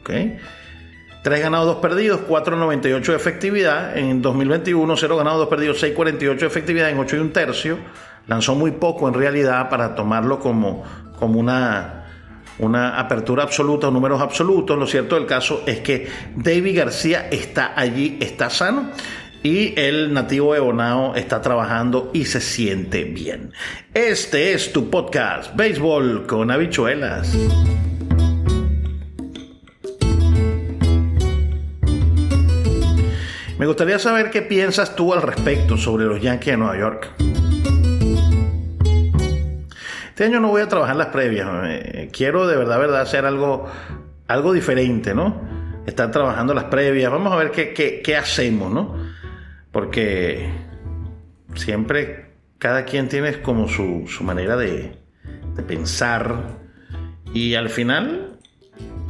¿okay? 0.00 0.38
3 1.22 1.40
ganados, 1.40 1.66
2 1.66 1.76
perdidos, 1.76 2.20
4.98 2.28 3.04
de 3.04 3.16
efectividad. 3.16 3.98
En 3.98 4.22
2021, 4.22 4.96
0 4.96 5.16
ganados, 5.16 5.40
2 5.40 5.48
perdidos, 5.48 5.82
6.48 5.82 6.38
de 6.38 6.46
efectividad 6.46 6.90
en 6.90 6.98
8 6.98 7.16
y 7.16 7.18
un 7.18 7.32
tercio. 7.32 7.78
Lanzó 8.28 8.54
muy 8.54 8.72
poco 8.72 9.08
en 9.08 9.14
realidad 9.14 9.68
para 9.68 9.94
tomarlo 9.94 10.38
como, 10.38 10.84
como 11.18 11.40
una 11.40 12.05
una 12.58 12.98
apertura 12.98 13.42
absoluta 13.42 13.90
números 13.90 14.20
absolutos. 14.20 14.78
Lo 14.78 14.86
cierto 14.86 15.14
del 15.16 15.26
caso 15.26 15.62
es 15.66 15.80
que 15.80 16.08
David 16.34 16.78
García 16.78 17.28
está 17.30 17.72
allí, 17.76 18.18
está 18.20 18.50
sano. 18.50 18.90
Y 19.42 19.78
el 19.78 20.12
nativo 20.12 20.54
de 20.54 20.60
Bonao 20.60 21.14
está 21.14 21.40
trabajando 21.40 22.10
y 22.12 22.24
se 22.24 22.40
siente 22.40 23.04
bien. 23.04 23.52
Este 23.94 24.54
es 24.54 24.72
tu 24.72 24.90
podcast, 24.90 25.54
Béisbol 25.54 26.26
con 26.26 26.50
habichuelas. 26.50 27.32
Me 33.58 33.66
gustaría 33.66 33.98
saber 33.98 34.30
qué 34.30 34.42
piensas 34.42 34.96
tú 34.96 35.14
al 35.14 35.22
respecto 35.22 35.76
sobre 35.76 36.04
los 36.04 36.20
Yankees 36.20 36.52
de 36.52 36.56
Nueva 36.58 36.78
York. 36.78 37.45
Este 40.16 40.24
año 40.24 40.40
no 40.40 40.48
voy 40.48 40.62
a 40.62 40.66
trabajar 40.66 40.96
las 40.96 41.08
previas. 41.08 41.46
Quiero 42.10 42.46
de 42.46 42.56
verdad, 42.56 42.78
verdad, 42.78 43.02
hacer 43.02 43.26
algo, 43.26 43.66
algo 44.26 44.54
diferente, 44.54 45.14
¿no? 45.14 45.42
Estar 45.84 46.10
trabajando 46.10 46.54
las 46.54 46.64
previas. 46.64 47.12
Vamos 47.12 47.34
a 47.34 47.36
ver 47.36 47.50
qué, 47.50 48.16
hacemos, 48.16 48.72
¿no? 48.72 48.96
Porque 49.70 50.48
siempre 51.54 52.30
cada 52.56 52.86
quien 52.86 53.10
tiene 53.10 53.42
como 53.42 53.68
su, 53.68 54.06
manera 54.22 54.56
de, 54.56 54.96
pensar. 55.66 56.60
Y 57.34 57.54
al 57.54 57.68
final, 57.68 58.38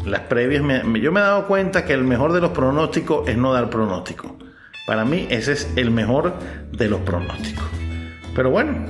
las 0.04 0.22
previas, 0.22 0.64
yo 1.00 1.12
me 1.12 1.20
he 1.20 1.22
dado 1.22 1.46
cuenta 1.46 1.84
que 1.84 1.92
el 1.92 2.02
mejor 2.02 2.32
de 2.32 2.40
los 2.40 2.50
pronósticos 2.50 3.28
es 3.28 3.36
no 3.36 3.52
dar 3.52 3.70
pronóstico. 3.70 4.36
Para 4.88 5.04
mí 5.04 5.28
ese 5.30 5.52
es 5.52 5.72
el 5.76 5.92
mejor 5.92 6.34
de 6.72 6.88
los 6.88 6.98
pronósticos. 7.02 7.64
Pero 8.34 8.50
bueno, 8.50 8.86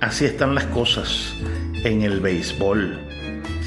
Así 0.00 0.24
están 0.24 0.54
las 0.54 0.64
cosas 0.64 1.34
en 1.84 2.02
el 2.02 2.20
béisbol. 2.20 2.98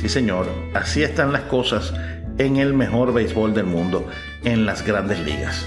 Sí, 0.01 0.09
señor, 0.09 0.47
así 0.73 1.03
están 1.03 1.31
las 1.31 1.43
cosas 1.43 1.93
en 2.37 2.57
el 2.57 2.73
mejor 2.73 3.13
béisbol 3.13 3.53
del 3.53 3.65
mundo, 3.65 4.07
en 4.43 4.65
las 4.65 4.85
grandes 4.85 5.19
ligas. 5.19 5.65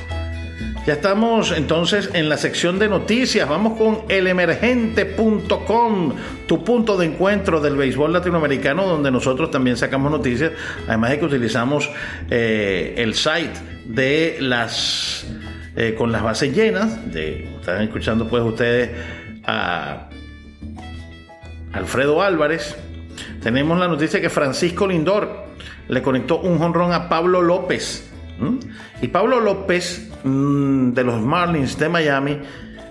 Ya 0.86 0.94
estamos 0.94 1.52
entonces 1.52 2.10
en 2.14 2.28
la 2.28 2.36
sección 2.36 2.78
de 2.78 2.88
noticias. 2.88 3.48
Vamos 3.48 3.78
con 3.78 4.02
elemergente.com, 4.08 6.14
tu 6.46 6.62
punto 6.62 6.96
de 6.96 7.06
encuentro 7.06 7.60
del 7.60 7.76
béisbol 7.76 8.12
latinoamericano, 8.12 8.86
donde 8.86 9.10
nosotros 9.10 9.50
también 9.50 9.76
sacamos 9.76 10.12
noticias. 10.12 10.52
Además 10.86 11.10
de 11.10 11.18
que 11.18 11.24
utilizamos 11.24 11.90
eh, 12.30 12.94
el 12.98 13.14
site 13.14 13.50
de 13.84 14.36
las 14.40 15.26
eh, 15.76 15.96
con 15.98 16.12
las 16.12 16.22
bases 16.22 16.54
llenas. 16.54 17.12
De, 17.12 17.48
están 17.58 17.82
escuchando 17.82 18.28
pues 18.28 18.44
ustedes 18.44 18.90
a 19.44 20.08
Alfredo 21.76 22.22
Álvarez. 22.22 22.74
Tenemos 23.42 23.78
la 23.78 23.88
noticia 23.88 24.20
que 24.20 24.30
Francisco 24.30 24.86
Lindor 24.86 25.44
le 25.88 26.02
conectó 26.02 26.40
un 26.40 26.58
jonrón 26.58 26.92
a 26.92 27.08
Pablo 27.08 27.42
López. 27.42 28.10
Y 29.00 29.08
Pablo 29.08 29.40
López, 29.40 30.10
mm, 30.24 30.92
de 30.92 31.04
los 31.04 31.20
Marlins 31.20 31.78
de 31.78 31.88
Miami, 31.88 32.38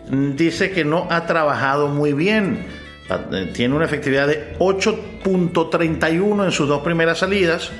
dice 0.10 0.72
que 0.72 0.86
no 0.86 1.08
ha 1.10 1.26
trabajado 1.26 1.88
muy 1.88 2.14
bien. 2.14 2.66
Ah, 3.10 3.20
eh, 3.32 3.52
tiene 3.54 3.76
una 3.76 3.86
efectividad 3.86 4.28
de 4.28 4.56
8.31 4.60 6.46
en 6.46 6.52
sus 6.52 6.68
dos 6.68 6.82
primeras 6.82 7.20
salidas. 7.20 7.72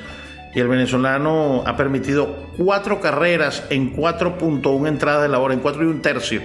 Y 0.54 0.60
el 0.60 0.68
venezolano 0.68 1.64
ha 1.66 1.76
permitido 1.76 2.50
cuatro 2.56 3.02
carreras 3.02 3.64
en 3.70 3.96
4.1 3.96 4.88
entradas 4.88 5.24
de 5.24 5.30
la 5.30 5.40
hora, 5.40 5.54
en 5.54 5.60
4 5.60 5.84
y 5.84 5.88
un 5.88 6.02
tercio 6.02 6.42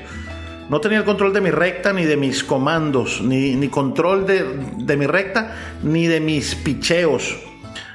no 0.70 0.80
tenía 0.80 0.98
el 0.98 1.04
control 1.04 1.32
de 1.32 1.40
mi 1.40 1.50
recta 1.50 1.92
ni 1.92 2.04
de 2.04 2.16
mis 2.16 2.44
comandos, 2.44 3.20
ni, 3.22 3.68
control 3.68 4.24
de, 4.24 4.96
mi 4.96 5.06
recta 5.06 5.52
ni 5.82 6.06
de 6.06 6.20
mis 6.20 6.54
picheos. 6.54 7.36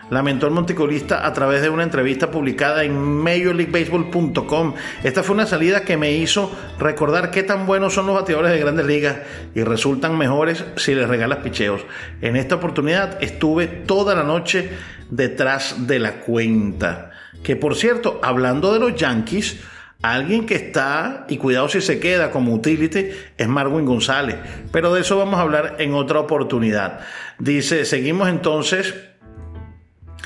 Lamentó 0.09 0.45
el 0.45 0.53
monticulista 0.53 1.25
a 1.25 1.31
través 1.31 1.61
de 1.61 1.69
una 1.69 1.83
entrevista 1.83 2.29
publicada 2.29 2.83
en 2.83 3.01
MajorLeagueBaseball.com. 3.01 4.73
Esta 5.03 5.23
fue 5.23 5.35
una 5.35 5.45
salida 5.45 5.85
que 5.85 5.95
me 5.95 6.11
hizo 6.11 6.51
recordar 6.77 7.31
qué 7.31 7.43
tan 7.43 7.65
buenos 7.65 7.93
son 7.93 8.07
los 8.07 8.15
bateadores 8.15 8.51
de 8.51 8.59
grandes 8.59 8.85
ligas 8.85 9.19
y 9.55 9.63
resultan 9.63 10.17
mejores 10.17 10.65
si 10.75 10.93
les 10.93 11.07
regalas 11.07 11.39
picheos. 11.39 11.81
En 12.21 12.35
esta 12.35 12.55
oportunidad 12.55 13.23
estuve 13.23 13.67
toda 13.67 14.15
la 14.15 14.23
noche 14.23 14.69
detrás 15.09 15.87
de 15.87 15.99
la 15.99 16.19
cuenta. 16.19 17.11
Que 17.41 17.55
por 17.55 17.75
cierto, 17.75 18.19
hablando 18.21 18.73
de 18.73 18.79
los 18.79 18.95
Yankees, 18.95 19.61
Alguien 20.05 20.45
que 20.45 20.53
está, 20.53 21.25
y 21.29 21.37
cuidado 21.37 21.67
si 21.67 21.81
se 21.81 21.99
queda 21.99 22.29
como 22.29 22.53
utility, 22.53 23.09
es 23.37 23.47
Marwin 23.47 23.85
González. 23.85 24.35
Pero 24.71 24.93
de 24.93 25.01
eso 25.01 25.17
vamos 25.17 25.39
a 25.39 25.41
hablar 25.41 25.77
en 25.79 25.95
otra 25.95 26.19
oportunidad. 26.19 26.99
Dice, 27.39 27.85
seguimos 27.85 28.29
entonces, 28.29 28.93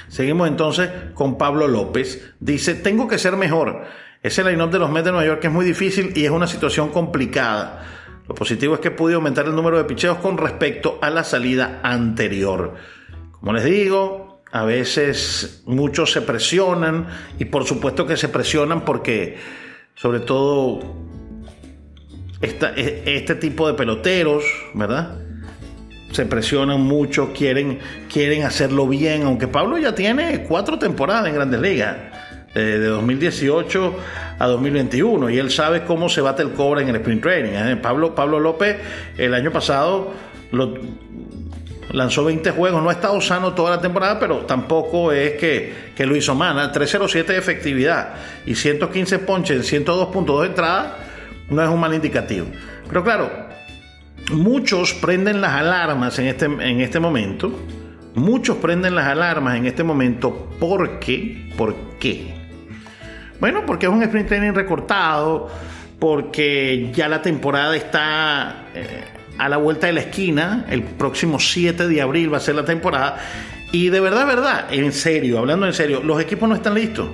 seguimos 0.10 0.50
entonces 0.50 0.90
con 1.14 1.38
Pablo 1.38 1.70
López. 1.70 2.34
Dice, 2.42 2.76
tengo 2.76 3.08
que 3.08 3.18
ser 3.18 3.38
mejor. 3.38 3.86
Ese 4.22 4.44
line-up 4.44 4.70
de 4.70 4.80
los 4.80 4.92
Mets 4.92 5.06
de 5.06 5.12
Nueva 5.12 5.26
York 5.26 5.46
es 5.46 5.52
muy 5.52 5.64
difícil 5.64 6.12
y 6.14 6.26
es 6.26 6.32
una 6.32 6.48
situación 6.48 6.90
complicada. 6.90 7.86
Lo 8.28 8.36
positivo 8.36 8.74
es 8.74 8.82
que 8.82 8.92
pude 8.92 9.14
aumentar 9.14 9.46
el 9.46 9.56
número 9.56 9.78
de 9.78 9.86
picheos 9.86 10.18
con 10.18 10.38
respecto 10.38 11.00
a 11.02 11.10
la 11.10 11.24
salida 11.24 11.80
anterior. 11.84 12.76
Como 13.32 13.54
les 13.54 13.64
digo, 13.64 14.42
a 14.52 14.66
veces 14.66 15.64
muchos 15.66 16.12
se 16.12 16.22
presionan 16.22 17.08
y 17.40 17.46
por 17.46 17.64
supuesto 17.64 18.06
que 18.06 18.18
se 18.18 18.28
presionan 18.28 18.84
porque 18.84 19.38
sobre 20.00 20.22
todo 20.22 20.80
e, 22.42 23.04
este 23.06 23.36
tipo 23.36 23.68
de 23.68 23.74
peloteros, 23.74 24.46
¿verdad? 24.74 25.18
Se 26.14 26.26
presionan 26.26 26.80
mucho, 26.80 27.34
quieren, 27.34 27.80
quieren 28.12 28.44
hacerlo 28.44 28.88
bien, 28.88 29.24
aunque 29.24 29.50
Pablo 29.50 29.78
ya 29.78 29.94
tiene 29.94 30.46
cuatro 30.48 30.80
temporadas 30.80 31.28
en 31.28 31.36
Grandes 31.36 31.60
Ligas, 31.60 31.98
eh, 32.56 32.60
de 32.60 32.88
2018 32.88 33.96
a 34.40 34.48
2021, 34.48 35.30
y 35.32 35.38
él 35.38 35.52
sabe 35.52 35.84
cómo 35.84 36.08
se 36.08 36.22
bate 36.22 36.44
el 36.44 36.54
cobre 36.54 36.82
en 36.82 36.90
el 36.90 36.96
sprint 36.96 37.22
training. 37.22 37.52
¿eh? 37.52 37.76
Pablo, 37.76 38.16
Pablo 38.16 38.40
López 38.40 38.78
el 39.18 39.34
año 39.34 39.52
pasado 39.52 40.14
lo, 40.52 40.76
lanzó 41.92 42.24
20 42.26 42.52
juegos, 42.52 42.82
no 42.82 42.90
ha 42.90 42.94
estado 42.94 43.20
sano 43.22 43.54
toda 43.54 43.72
la 43.72 43.82
temporada, 43.82 44.20
pero 44.20 44.40
tampoco 44.40 45.12
es 45.12 45.34
que, 45.34 45.92
que 45.96 46.06
lo 46.06 46.16
hizo 46.16 46.36
mal. 46.36 46.72
307 46.72 47.34
de 47.34 47.40
efectividad 47.40 48.14
y 48.46 48.56
115 48.56 49.20
ponches 49.20 49.74
en 49.74 49.86
102.2 49.86 50.42
de 50.42 50.48
entrada 50.48 50.98
no 51.50 51.64
es 51.64 51.70
un 51.70 51.80
mal 51.80 51.94
indicativo. 51.94 52.48
Pero 52.88 53.04
claro, 53.04 53.30
muchos 54.32 54.94
prenden 54.94 55.42
las 55.42 55.54
alarmas 55.54 56.18
en 56.20 56.28
este, 56.28 56.46
en 56.46 56.82
este 56.82 57.00
momento. 57.00 57.52
Muchos 58.16 58.58
prenden 58.58 58.96
las 58.96 59.08
alarmas 59.08 59.58
en 59.58 59.66
este 59.66 59.84
momento 59.84 60.50
porque, 60.60 61.52
¿por 61.58 61.76
qué? 62.00 62.34
Bueno, 63.40 63.64
porque 63.66 63.86
es 63.86 63.92
un 63.92 64.04
sprint 64.04 64.28
training 64.28 64.54
recortado, 64.54 65.50
porque 66.00 66.92
ya 66.94 67.08
la 67.08 67.22
temporada 67.22 67.76
está 67.76 68.66
eh, 68.74 69.19
a 69.40 69.48
la 69.48 69.58
vuelta 69.58 69.88
de 69.88 69.94
la 69.94 70.02
esquina, 70.02 70.66
el 70.70 70.84
próximo 70.84 71.40
7 71.40 71.88
de 71.88 72.02
abril 72.02 72.32
va 72.32 72.38
a 72.38 72.42
ser 72.42 72.56
la 72.56 72.66
temporada, 72.66 73.18
y 73.72 73.90
de 73.90 74.00
verdad, 74.00 74.28
verdad, 74.28 74.66
en 74.72 74.92
serio, 74.92 75.40
hablando 75.40 75.66
en 75.66 75.74
serio, 75.74 76.02
los 76.04 76.22
equipos 76.22 76.50
no 76.50 76.56
están 76.56 76.74
listos. 76.74 77.08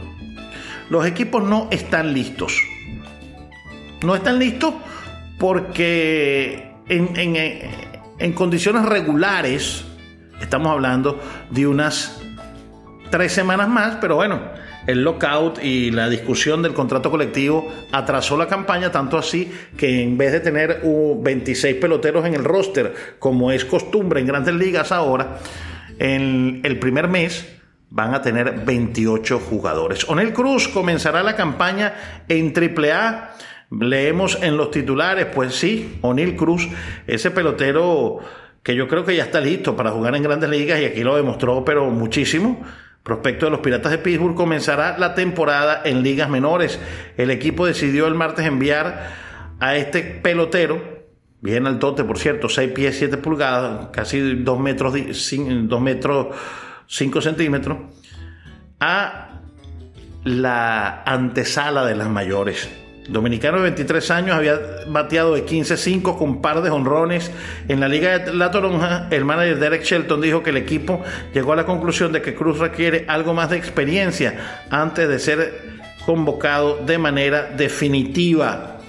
Los 0.90 1.06
equipos 1.06 1.44
no 1.44 1.68
están 1.72 2.14
listos. 2.14 2.60
No 4.04 4.16
están 4.16 4.40
listos 4.40 4.74
porque 5.38 6.72
en, 6.88 7.16
en 8.18 8.34
condiciones 8.34 8.86
regulares, 8.86 9.86
estamos 10.42 10.72
hablando 10.72 11.22
de 11.52 11.68
unas 11.68 12.22
tres 13.12 13.34
semanas 13.34 13.68
más, 13.68 13.98
pero 14.02 14.16
bueno, 14.16 14.40
el 14.88 15.04
lockout 15.04 15.64
y 15.64 15.92
la 15.92 16.10
discusión 16.10 16.62
del 16.62 16.74
contrato 16.74 17.12
colectivo 17.12 17.72
atrasó 17.92 18.38
la 18.38 18.48
campaña, 18.48 18.92
tanto 18.92 19.18
así 19.18 19.52
que 19.78 20.04
en 20.04 20.18
vez 20.18 20.32
de 20.32 20.40
tener 20.40 20.82
26 20.84 21.76
peloteros 21.76 22.26
en 22.26 22.36
el 22.36 22.44
roster, 22.44 22.94
como 23.20 23.52
es 23.52 23.66
costumbre 23.66 24.20
en 24.20 24.28
grandes 24.28 24.56
ligas 24.56 24.92
ahora, 24.92 25.38
en 26.00 26.62
el 26.64 26.80
primer 26.80 27.08
mes 27.08 27.48
van 27.90 28.14
a 28.14 28.22
tener 28.22 28.66
28 28.66 29.40
jugadores. 29.40 30.08
Onel 30.10 30.34
Cruz 30.34 30.68
comenzará 30.68 31.24
la 31.24 31.36
campaña 31.36 31.94
en 32.28 32.54
AAA. 32.54 33.36
Leemos 33.72 34.38
en 34.42 34.58
los 34.58 34.70
titulares, 34.72 35.28
pues 35.34 35.56
sí, 35.56 35.98
Onil 36.02 36.36
Cruz, 36.36 36.68
ese 37.08 37.32
pelotero 37.32 38.20
que 38.62 38.76
yo 38.76 38.88
creo 38.88 39.06
que 39.06 39.16
ya 39.16 39.24
está 39.24 39.40
listo 39.40 39.76
para 39.76 39.92
jugar 39.92 40.16
en 40.16 40.24
grandes 40.24 40.50
ligas 40.50 40.82
y 40.82 40.86
aquí 40.86 41.04
lo 41.04 41.16
demostró, 41.16 41.64
pero 41.64 41.90
muchísimo 41.90 42.66
Prospecto 43.06 43.46
de 43.46 43.52
los 43.52 43.60
Piratas 43.60 43.92
de 43.92 44.00
Pittsburgh 44.00 44.34
comenzará 44.34 44.98
la 44.98 45.14
temporada 45.14 45.84
en 45.86 46.02
ligas 46.02 46.28
menores. 46.28 46.80
El 47.18 47.30
equipo 47.30 47.68
decidió 47.68 48.08
el 48.08 48.16
martes 48.16 48.48
enviar 48.48 49.12
a 49.60 49.76
este 49.76 50.02
pelotero, 50.02 50.82
bien 51.40 51.68
altote 51.68 52.04
por 52.04 52.18
cierto, 52.18 52.50
6 52.50 52.72
pies 52.72 52.98
7 52.98 53.18
pulgadas, 53.18 53.90
casi 53.94 54.38
2 54.38 54.60
metros, 54.60 54.96
2 54.96 55.82
metros 55.82 56.36
5 56.88 57.22
centímetros, 57.22 57.78
a 58.80 59.42
la 60.24 61.04
antesala 61.04 61.86
de 61.86 61.94
las 61.94 62.10
mayores. 62.10 62.85
Dominicano 63.08 63.58
de 63.58 63.64
23 63.64 64.12
años 64.12 64.36
había 64.36 64.60
bateado 64.88 65.36
de 65.36 65.46
15-5 65.46 66.18
con 66.18 66.42
par 66.42 66.62
de 66.62 66.72
honrones. 66.72 67.32
En 67.68 67.80
la 67.80 67.88
Liga 67.88 68.18
de 68.18 68.34
La 68.34 68.50
Toronja, 68.50 69.08
el 69.12 69.26
manager 69.26 69.60
Derek 69.60 69.84
Shelton 69.84 70.22
dijo 70.22 70.42
que 70.42 70.50
el 70.50 70.58
equipo 70.58 71.04
llegó 71.34 71.54
a 71.54 71.56
la 71.56 71.66
conclusión 71.66 72.12
de 72.12 72.22
que 72.24 72.34
Cruz 72.34 72.58
requiere 72.58 73.06
algo 73.08 73.34
más 73.34 73.52
de 73.52 73.58
experiencia 73.58 74.64
antes 74.72 75.08
de 75.08 75.20
ser 75.20 75.76
convocado 76.06 76.84
de 76.84 76.98
manera 76.98 77.52
definitiva. 77.56 78.80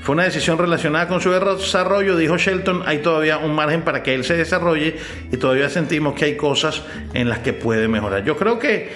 Fue 0.00 0.14
una 0.14 0.22
decisión 0.22 0.56
relacionada 0.56 1.08
con 1.08 1.20
su 1.20 1.32
desarrollo, 1.32 2.16
dijo 2.16 2.36
Shelton. 2.36 2.84
Hay 2.86 2.98
todavía 2.98 3.38
un 3.38 3.52
margen 3.52 3.82
para 3.82 4.04
que 4.04 4.14
él 4.14 4.22
se 4.22 4.36
desarrolle 4.36 4.96
y 5.32 5.36
todavía 5.38 5.68
sentimos 5.68 6.14
que 6.14 6.26
hay 6.26 6.36
cosas 6.36 6.84
en 7.14 7.28
las 7.28 7.40
que 7.40 7.52
puede 7.52 7.88
mejorar. 7.88 8.22
Yo 8.22 8.36
creo 8.36 8.60
que, 8.60 8.92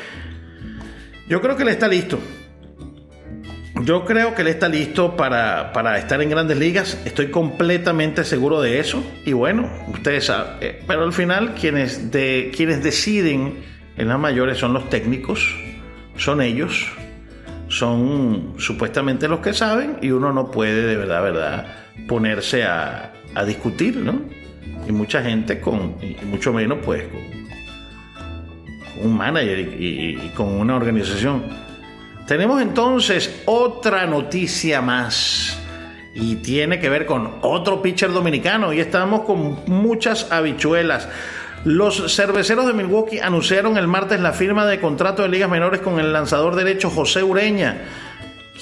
yo 1.27 1.41
creo 1.41 1.57
que 1.57 1.65
él 1.65 1.71
está 1.71 1.89
listo. 1.89 2.21
Yo 3.85 4.05
creo 4.05 4.35
que 4.35 4.43
él 4.43 4.49
está 4.49 4.69
listo 4.69 5.16
para, 5.16 5.99
estar 5.99 6.21
en 6.21 6.31
grandes 6.31 6.59
ligas. 6.59 7.01
Estoy 7.05 7.31
completamente 7.31 8.25
seguro 8.25 8.61
de 8.61 8.79
eso. 8.79 9.03
Y 9.25 9.33
bueno, 9.33 9.71
ustedes 9.88 10.27
saben. 10.27 10.55
Eh, 10.61 10.83
pero 10.87 11.05
al 11.05 11.12
final, 11.12 11.55
quienes, 11.55 12.11
de, 12.11 12.53
quienes 12.55 12.83
deciden 12.83 13.61
en 13.97 14.09
las 14.09 14.19
mayores 14.19 14.59
son 14.59 14.73
los 14.73 14.88
técnicos, 14.90 15.55
son 16.16 16.43
ellos, 16.43 16.88
son 17.69 18.55
supuestamente 18.59 19.29
los 19.29 19.40
que 19.40 19.55
saben. 19.55 19.99
Y 20.03 20.11
uno 20.11 20.33
no 20.33 20.51
puede 20.51 20.87
de 20.87 20.97
verdad, 20.97 21.23
verdad, 21.23 21.66
ponerse 22.07 22.64
a, 22.64 23.12
discutir, 23.47 23.97
¿no? 23.97 24.21
Y 24.87 24.93
mucha 24.93 25.23
gente 25.23 25.61
con, 25.61 25.95
y 26.03 26.16
mucho 26.27 26.53
menos, 26.53 26.79
pues, 26.85 27.05
con, 27.05 27.40
un 29.03 29.16
manager 29.16 29.61
y 29.61 30.31
con 30.35 30.49
una 30.49 30.77
organización 30.77 31.70
tenemos 32.31 32.62
entonces 32.62 33.43
otra 33.47 34.07
noticia 34.07 34.81
más 34.81 35.59
y 36.14 36.37
tiene 36.37 36.79
que 36.79 36.88
ver 36.88 37.05
con 37.05 37.38
otro 37.40 37.83
pitcher 37.83 38.12
dominicano 38.12 38.73
y 38.73 38.79
estamos 38.79 39.23
con 39.23 39.64
muchas 39.66 40.31
habichuelas. 40.31 41.09
Los 41.64 42.14
cerveceros 42.14 42.69
de 42.69 42.73
Milwaukee 42.73 43.19
anunciaron 43.19 43.77
el 43.77 43.88
martes 43.88 44.21
la 44.21 44.33
firma 44.33 44.64
de 44.64 44.79
contrato 44.79 45.23
de 45.23 45.29
ligas 45.29 45.51
menores 45.51 45.81
con 45.81 45.99
el 45.99 46.12
lanzador 46.12 46.55
derecho 46.55 46.88
José 46.88 47.25
Ureña, 47.25 47.79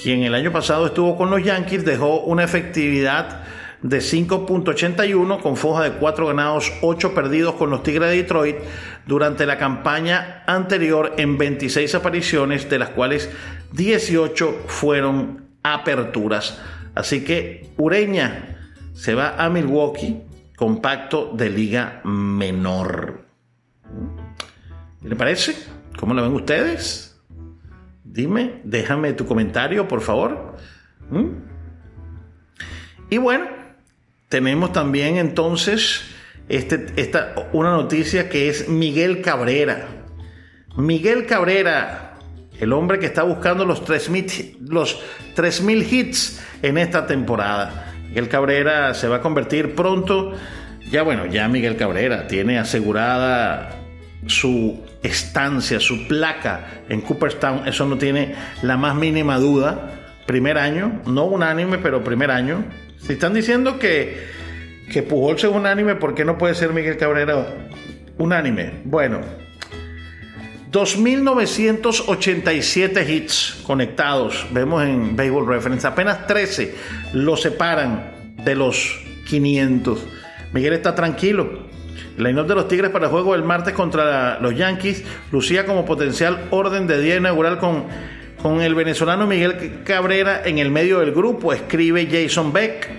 quien 0.01 0.23
el 0.23 0.33
año 0.33 0.51
pasado 0.51 0.87
estuvo 0.87 1.15
con 1.15 1.29
los 1.29 1.43
Yankees, 1.43 1.85
dejó 1.85 2.21
una 2.21 2.45
efectividad 2.45 3.43
de 3.81 3.99
5.81 3.99 5.41
con 5.41 5.55
foja 5.55 5.83
de 5.83 5.91
4 5.93 6.27
ganados, 6.27 6.71
8 6.81 7.13
perdidos 7.13 7.55
con 7.55 7.69
los 7.69 7.83
Tigres 7.83 8.09
de 8.09 8.17
Detroit 8.17 8.57
durante 9.05 9.45
la 9.45 9.57
campaña 9.57 10.43
anterior 10.47 11.13
en 11.17 11.37
26 11.37 11.95
apariciones, 11.95 12.69
de 12.69 12.79
las 12.79 12.89
cuales 12.89 13.29
18 13.73 14.63
fueron 14.67 15.45
aperturas. 15.63 16.59
Así 16.95 17.23
que 17.23 17.69
Ureña 17.77 18.57
se 18.93 19.15
va 19.15 19.35
a 19.37 19.49
Milwaukee 19.49 20.21
con 20.55 20.81
pacto 20.81 21.31
de 21.33 21.49
liga 21.49 22.01
menor. 22.03 23.25
¿Qué 25.01 25.07
le 25.07 25.15
parece? 25.15 25.55
¿Cómo 25.97 26.13
lo 26.13 26.21
ven 26.21 26.33
ustedes? 26.33 27.17
Dime, 28.03 28.59
déjame 28.65 29.13
tu 29.13 29.25
comentario, 29.25 29.87
por 29.87 30.01
favor. 30.01 30.57
¿Mm? 31.09 31.27
Y 33.09 33.17
bueno, 33.17 33.58
tenemos 34.29 34.71
también 34.71 35.17
entonces 35.17 36.01
este, 36.47 36.85
esta, 36.95 37.33
una 37.51 37.71
noticia 37.71 38.29
que 38.29 38.47
es 38.49 38.69
Miguel 38.69 39.21
Cabrera. 39.21 39.87
Miguel 40.77 41.25
Cabrera, 41.25 42.15
el 42.59 42.71
hombre 42.73 42.99
que 42.99 43.07
está 43.07 43.23
buscando 43.23 43.65
los 43.65 43.83
3.000 43.85 44.69
los 44.69 45.03
hits 45.91 46.41
en 46.61 46.77
esta 46.77 47.07
temporada. 47.07 47.93
Miguel 48.07 48.29
Cabrera 48.29 48.93
se 48.93 49.07
va 49.07 49.17
a 49.17 49.21
convertir 49.21 49.75
pronto. 49.75 50.33
Ya 50.89 51.01
bueno, 51.01 51.25
ya 51.25 51.47
Miguel 51.47 51.75
Cabrera 51.75 52.27
tiene 52.27 52.57
asegurada 52.59 53.75
su 54.27 54.83
estancia, 55.01 55.79
su 55.79 56.07
placa 56.07 56.83
en 56.87 57.01
Cooperstown. 57.01 57.67
Eso 57.67 57.85
no 57.85 57.97
tiene 57.97 58.35
la 58.61 58.77
más 58.77 58.95
mínima 58.95 59.37
duda. 59.37 59.95
Primer 60.25 60.59
año, 60.59 61.01
no 61.07 61.25
unánime, 61.25 61.79
pero 61.79 62.03
primer 62.03 62.29
año 62.29 62.63
si 63.01 63.13
están 63.13 63.33
diciendo 63.33 63.79
que, 63.79 64.27
que 64.91 65.01
Pujols 65.03 65.43
es 65.43 65.49
unánime, 65.49 65.95
¿por 65.95 66.15
qué 66.15 66.25
no 66.25 66.37
puede 66.37 66.55
ser 66.55 66.73
Miguel 66.73 66.97
Cabrera 66.97 67.47
unánime? 68.17 68.81
Bueno, 68.85 69.21
2.987 70.71 73.09
hits 73.09 73.61
conectados, 73.65 74.45
vemos 74.51 74.83
en 74.83 75.15
Baseball 75.15 75.47
Reference, 75.47 75.87
apenas 75.87 76.27
13 76.27 76.75
lo 77.13 77.35
separan 77.35 78.35
de 78.43 78.53
los 78.55 79.03
500. 79.27 80.05
Miguel 80.53 80.73
está 80.73 80.93
tranquilo. 80.93 81.67
El 82.17 82.25
line 82.25 82.43
de 82.43 82.55
los 82.55 82.67
Tigres 82.67 82.91
para 82.91 83.05
el 83.05 83.11
juego 83.11 83.33
del 83.33 83.43
martes 83.43 83.73
contra 83.73 84.39
los 84.41 84.55
Yankees 84.55 85.03
lucía 85.31 85.65
como 85.65 85.85
potencial 85.85 86.47
orden 86.49 86.85
de 86.85 87.01
día 87.01 87.15
inaugural 87.15 87.59
con 87.59 87.85
con 88.41 88.61
el 88.61 88.73
venezolano 88.75 89.27
Miguel 89.27 89.81
Cabrera 89.83 90.41
en 90.45 90.59
el 90.59 90.71
medio 90.71 90.99
del 90.99 91.11
grupo, 91.11 91.53
escribe 91.53 92.07
Jason 92.09 92.53
Beck. 92.53 92.89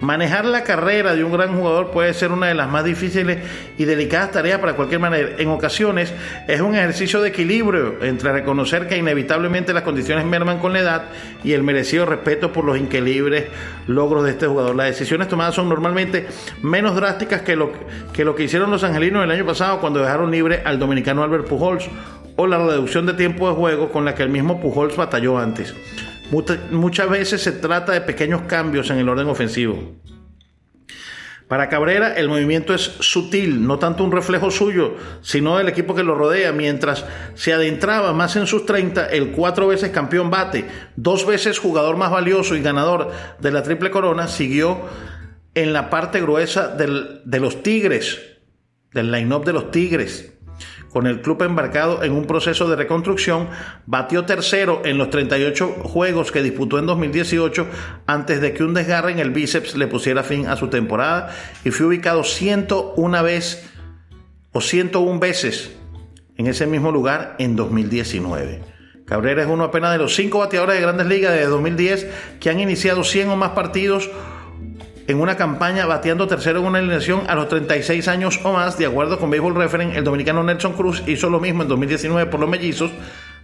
Manejar 0.00 0.46
la 0.46 0.64
carrera 0.64 1.14
de 1.14 1.22
un 1.22 1.32
gran 1.32 1.54
jugador 1.54 1.90
puede 1.90 2.14
ser 2.14 2.32
una 2.32 2.46
de 2.46 2.54
las 2.54 2.70
más 2.70 2.84
difíciles 2.84 3.38
y 3.76 3.84
delicadas 3.84 4.30
tareas 4.30 4.58
para 4.58 4.72
cualquier 4.72 4.98
manera. 4.98 5.32
En 5.36 5.48
ocasiones 5.48 6.14
es 6.48 6.62
un 6.62 6.74
ejercicio 6.74 7.20
de 7.20 7.28
equilibrio 7.28 8.02
entre 8.02 8.32
reconocer 8.32 8.88
que 8.88 8.96
inevitablemente 8.96 9.74
las 9.74 9.82
condiciones 9.82 10.24
merman 10.24 10.58
con 10.58 10.72
la 10.72 10.78
edad 10.78 11.02
y 11.44 11.52
el 11.52 11.62
merecido 11.62 12.06
respeto 12.06 12.50
por 12.50 12.64
los 12.64 12.78
increíbles 12.78 13.48
logros 13.88 14.24
de 14.24 14.30
este 14.30 14.46
jugador. 14.46 14.74
Las 14.74 14.86
decisiones 14.86 15.28
tomadas 15.28 15.54
son 15.54 15.68
normalmente 15.68 16.28
menos 16.62 16.96
drásticas 16.96 17.42
que 17.42 17.54
lo 17.54 17.70
que, 18.14 18.24
lo 18.24 18.34
que 18.34 18.44
hicieron 18.44 18.70
los 18.70 18.82
angelinos 18.84 19.22
el 19.22 19.30
año 19.30 19.44
pasado 19.44 19.80
cuando 19.80 20.00
dejaron 20.00 20.30
libre 20.30 20.62
al 20.64 20.78
dominicano 20.78 21.22
Albert 21.22 21.46
Pujols 21.46 21.90
o 22.40 22.46
la 22.46 22.56
reducción 22.56 23.04
de 23.04 23.12
tiempo 23.12 23.50
de 23.50 23.54
juego 23.54 23.92
con 23.92 24.06
la 24.06 24.14
que 24.14 24.22
el 24.22 24.30
mismo 24.30 24.62
Pujols 24.62 24.96
batalló 24.96 25.38
antes. 25.38 25.74
Muchas 26.70 27.10
veces 27.10 27.42
se 27.42 27.52
trata 27.52 27.92
de 27.92 28.00
pequeños 28.00 28.42
cambios 28.42 28.88
en 28.88 28.96
el 28.96 29.08
orden 29.10 29.28
ofensivo. 29.28 29.96
Para 31.46 31.68
Cabrera 31.68 32.14
el 32.14 32.30
movimiento 32.30 32.72
es 32.72 32.82
sutil, 33.00 33.66
no 33.66 33.78
tanto 33.78 34.04
un 34.04 34.12
reflejo 34.12 34.50
suyo, 34.50 34.94
sino 35.20 35.58
del 35.58 35.68
equipo 35.68 35.94
que 35.94 36.02
lo 36.02 36.14
rodea, 36.14 36.52
mientras 36.52 37.04
se 37.34 37.52
adentraba 37.52 38.14
más 38.14 38.36
en 38.36 38.46
sus 38.46 38.64
30, 38.64 39.08
el 39.08 39.32
cuatro 39.32 39.66
veces 39.66 39.90
campeón 39.90 40.30
bate, 40.30 40.64
dos 40.96 41.26
veces 41.26 41.58
jugador 41.58 41.98
más 41.98 42.10
valioso 42.10 42.56
y 42.56 42.62
ganador 42.62 43.10
de 43.38 43.50
la 43.50 43.62
triple 43.62 43.90
corona, 43.90 44.28
siguió 44.28 44.80
en 45.54 45.74
la 45.74 45.90
parte 45.90 46.22
gruesa 46.22 46.68
de 46.68 47.40
los 47.40 47.62
Tigres, 47.62 48.18
del 48.94 49.10
line-up 49.10 49.44
de 49.44 49.52
los 49.52 49.70
Tigres 49.70 50.39
con 50.92 51.06
el 51.06 51.20
club 51.20 51.42
embarcado 51.42 52.02
en 52.02 52.12
un 52.12 52.26
proceso 52.26 52.68
de 52.68 52.76
reconstrucción, 52.76 53.48
batió 53.86 54.24
tercero 54.24 54.82
en 54.84 54.98
los 54.98 55.10
38 55.10 55.76
juegos 55.84 56.32
que 56.32 56.42
disputó 56.42 56.78
en 56.78 56.86
2018 56.86 57.66
antes 58.06 58.40
de 58.40 58.52
que 58.52 58.64
un 58.64 58.74
desgarre 58.74 59.12
en 59.12 59.20
el 59.20 59.30
bíceps 59.30 59.76
le 59.76 59.86
pusiera 59.86 60.22
fin 60.22 60.46
a 60.46 60.56
su 60.56 60.68
temporada 60.68 61.34
y 61.64 61.70
fue 61.70 61.86
ubicado 61.86 62.24
101 62.24 63.22
vez 63.22 63.70
o 64.52 64.60
101 64.60 65.20
veces 65.20 65.76
en 66.36 66.46
ese 66.46 66.66
mismo 66.66 66.90
lugar 66.90 67.36
en 67.38 67.54
2019. 67.54 68.62
Cabrera 69.06 69.42
es 69.42 69.48
uno 69.48 69.64
apenas 69.64 69.92
de 69.92 69.98
los 69.98 70.14
cinco 70.14 70.38
bateadores 70.38 70.76
de 70.76 70.82
grandes 70.82 71.06
ligas 71.06 71.32
desde 71.32 71.46
2010 71.46 72.06
que 72.40 72.50
han 72.50 72.60
iniciado 72.60 73.04
100 73.04 73.30
o 73.30 73.36
más 73.36 73.50
partidos 73.50 74.08
en 75.06 75.20
una 75.20 75.36
campaña 75.36 75.86
bateando 75.86 76.26
tercero 76.26 76.60
en 76.60 76.66
una 76.66 76.78
alineación 76.78 77.22
a 77.28 77.34
los 77.34 77.48
36 77.48 78.06
años 78.08 78.40
o 78.44 78.52
más, 78.52 78.78
de 78.78 78.86
acuerdo 78.86 79.18
con 79.18 79.30
Baseball 79.30 79.54
Reference, 79.54 79.96
el 79.98 80.04
dominicano 80.04 80.42
Nelson 80.42 80.74
Cruz 80.74 81.02
hizo 81.06 81.30
lo 81.30 81.40
mismo 81.40 81.62
en 81.62 81.68
2019 81.68 82.30
por 82.30 82.40
los 82.40 82.48
mellizos, 82.48 82.90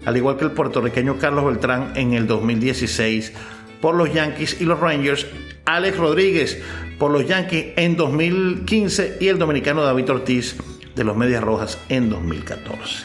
al 0.04 0.16
igual 0.16 0.36
que 0.36 0.44
el 0.44 0.52
puertorriqueño 0.52 1.18
Carlos 1.18 1.44
Beltrán 1.44 1.92
en 1.96 2.12
el 2.12 2.26
2016 2.26 3.32
por 3.80 3.94
los 3.94 4.12
Yankees 4.12 4.60
y 4.60 4.64
los 4.64 4.80
Rangers, 4.80 5.26
Alex 5.64 5.96
Rodríguez 5.96 6.62
por 6.98 7.10
los 7.10 7.26
Yankees 7.26 7.74
en 7.76 7.96
2015 7.96 9.18
y 9.20 9.28
el 9.28 9.38
dominicano 9.38 9.82
David 9.82 10.10
Ortiz 10.10 10.56
de 10.94 11.04
los 11.04 11.16
Medias 11.16 11.42
Rojas 11.42 11.78
en 11.88 12.08
2014. 12.10 13.04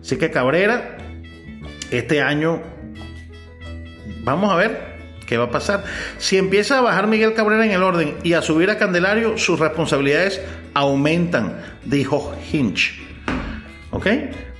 Así 0.00 0.16
que 0.16 0.30
Cabrera, 0.30 0.98
este 1.90 2.20
año, 2.20 2.60
vamos 4.22 4.52
a 4.52 4.56
ver 4.56 4.93
¿Qué 5.26 5.36
va 5.36 5.44
a 5.44 5.50
pasar? 5.50 5.84
Si 6.18 6.36
empieza 6.36 6.78
a 6.78 6.82
bajar 6.82 7.06
Miguel 7.06 7.34
Cabrera 7.34 7.64
en 7.64 7.72
el 7.72 7.82
orden 7.82 8.16
y 8.22 8.34
a 8.34 8.42
subir 8.42 8.70
a 8.70 8.78
Candelario, 8.78 9.38
sus 9.38 9.58
responsabilidades 9.58 10.40
aumentan, 10.74 11.60
dijo 11.84 12.34
Hinch. 12.52 13.00
¿Ok? 13.90 14.06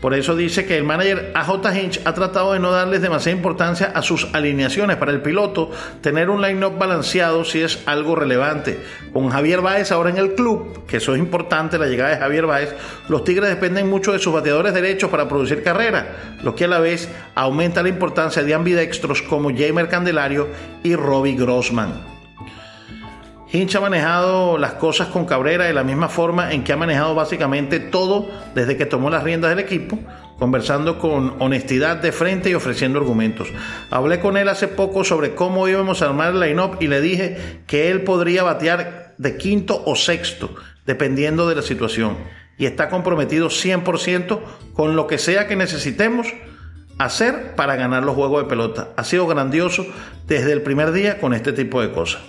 Por 0.05 0.13
eso 0.13 0.37
dice 0.37 0.67
que 0.67 0.77
el 0.77 0.85
manager 0.85 1.33
AJ 1.35 1.75
Hinch 1.75 2.01
ha 2.05 2.13
tratado 2.13 2.53
de 2.53 2.59
no 2.59 2.71
darles 2.71 3.01
demasiada 3.01 3.39
importancia 3.39 3.91
a 3.95 4.03
sus 4.03 4.29
alineaciones. 4.35 4.99
Para 4.99 5.13
el 5.13 5.23
piloto, 5.23 5.71
tener 6.03 6.29
un 6.29 6.43
line-up 6.43 6.77
balanceado 6.77 7.43
sí 7.43 7.63
es 7.63 7.83
algo 7.87 8.15
relevante. 8.15 8.79
Con 9.15 9.31
Javier 9.31 9.63
Báez 9.63 9.93
ahora 9.93 10.11
en 10.11 10.19
el 10.19 10.35
club, 10.35 10.85
que 10.87 10.99
eso 10.99 11.15
es 11.15 11.21
importante, 11.21 11.79
la 11.79 11.87
llegada 11.87 12.11
de 12.11 12.19
Javier 12.19 12.45
Báez, 12.45 12.75
los 13.09 13.25
Tigres 13.25 13.49
dependen 13.49 13.89
mucho 13.89 14.13
de 14.13 14.19
sus 14.19 14.35
bateadores 14.35 14.75
derechos 14.75 15.09
para 15.09 15.27
producir 15.27 15.63
carrera, 15.63 16.37
lo 16.43 16.55
que 16.55 16.67
a 16.67 16.69
la 16.69 16.81
vez 16.81 17.09
aumenta 17.35 17.83
la 17.83 17.89
importancia 17.89 18.43
de 18.43 18.53
ambidextros 18.53 19.23
como 19.23 19.57
Jamer 19.57 19.89
Candelario 19.89 20.49
y 20.83 20.97
Robbie 20.97 21.35
Grossman. 21.35 22.14
Hinch 23.55 23.77
ha 23.77 23.81
manejado 23.81 24.59
las 24.59 24.73
cosas 24.73 25.07
con 25.11 25.27
Cabrera 25.27 25.67
de 25.67 25.73
la 25.73 25.85
misma 25.85 26.09
forma 26.09 26.53
en 26.53 26.65
que 26.65 26.73
ha 26.73 26.77
manejado 26.77 27.15
básicamente 27.15 27.79
todo 27.79 28.29
desde 28.53 28.77
que 28.77 28.85
tomó 28.85 29.11
las 29.11 29.23
riendas 29.23 29.51
del 29.51 29.61
equipo, 29.61 29.97
conversando 30.41 30.99
con 30.99 31.37
honestidad 31.39 31.99
de 31.99 32.11
frente 32.11 32.51
y 32.51 32.55
ofreciendo 32.55 32.99
argumentos. 32.99 33.47
Hablé 33.93 34.19
con 34.19 34.37
él 34.37 34.49
hace 34.49 34.67
poco 34.67 35.05
sobre 35.05 35.37
cómo 35.37 35.69
íbamos 35.69 36.03
a 36.03 36.07
armar 36.07 36.35
el 36.35 36.41
line-up 36.41 36.79
y 36.81 36.89
le 36.89 37.01
dije 37.01 37.63
que 37.69 37.93
él 37.93 38.03
podría 38.03 38.43
batear 38.43 39.15
de 39.19 39.37
quinto 39.37 39.85
o 39.87 39.95
sexto, 39.95 40.53
dependiendo 40.85 41.49
de 41.49 41.55
la 41.55 41.63
situación, 41.63 42.17
y 42.59 42.67
está 42.67 42.89
comprometido 42.89 43.51
100% 43.51 44.41
con 44.73 44.97
lo 44.97 45.07
que 45.07 45.19
sea 45.19 45.47
que 45.47 45.55
necesitemos 45.55 46.27
hacer 46.99 47.55
para 47.55 47.77
ganar 47.77 48.03
los 48.03 48.17
juegos 48.17 48.43
de 48.43 48.49
pelota. 48.49 48.89
Ha 48.97 49.05
sido 49.05 49.29
grandioso 49.29 49.87
desde 50.27 50.51
el 50.51 50.63
primer 50.63 50.91
día 50.91 51.21
con 51.21 51.35
este 51.35 51.53
tipo 51.53 51.81
de 51.81 51.93
cosas. 51.93 52.21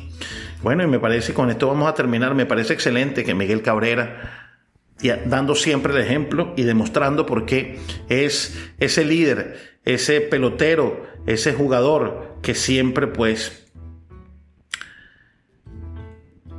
Bueno, 0.65 0.81
y 0.81 0.87
me 0.87 0.97
parece, 0.97 1.35
con 1.35 1.51
esto 1.51 1.67
vamos 1.67 1.87
a 1.87 1.93
terminar, 1.93 2.33
me 2.33 2.47
parece 2.47 2.73
excelente 2.73 3.23
que 3.23 3.35
Miguel 3.35 3.61
Cabrera, 3.61 4.55
dando 5.27 5.53
siempre 5.53 5.93
el 5.93 5.99
ejemplo 5.99 6.55
y 6.57 6.63
demostrando 6.63 7.27
por 7.27 7.45
qué 7.45 7.77
es 8.09 8.71
ese 8.79 9.05
líder, 9.05 9.77
ese 9.83 10.21
pelotero, 10.21 11.05
ese 11.27 11.53
jugador 11.53 12.37
que 12.41 12.55
siempre 12.55 13.05
pues 13.05 13.67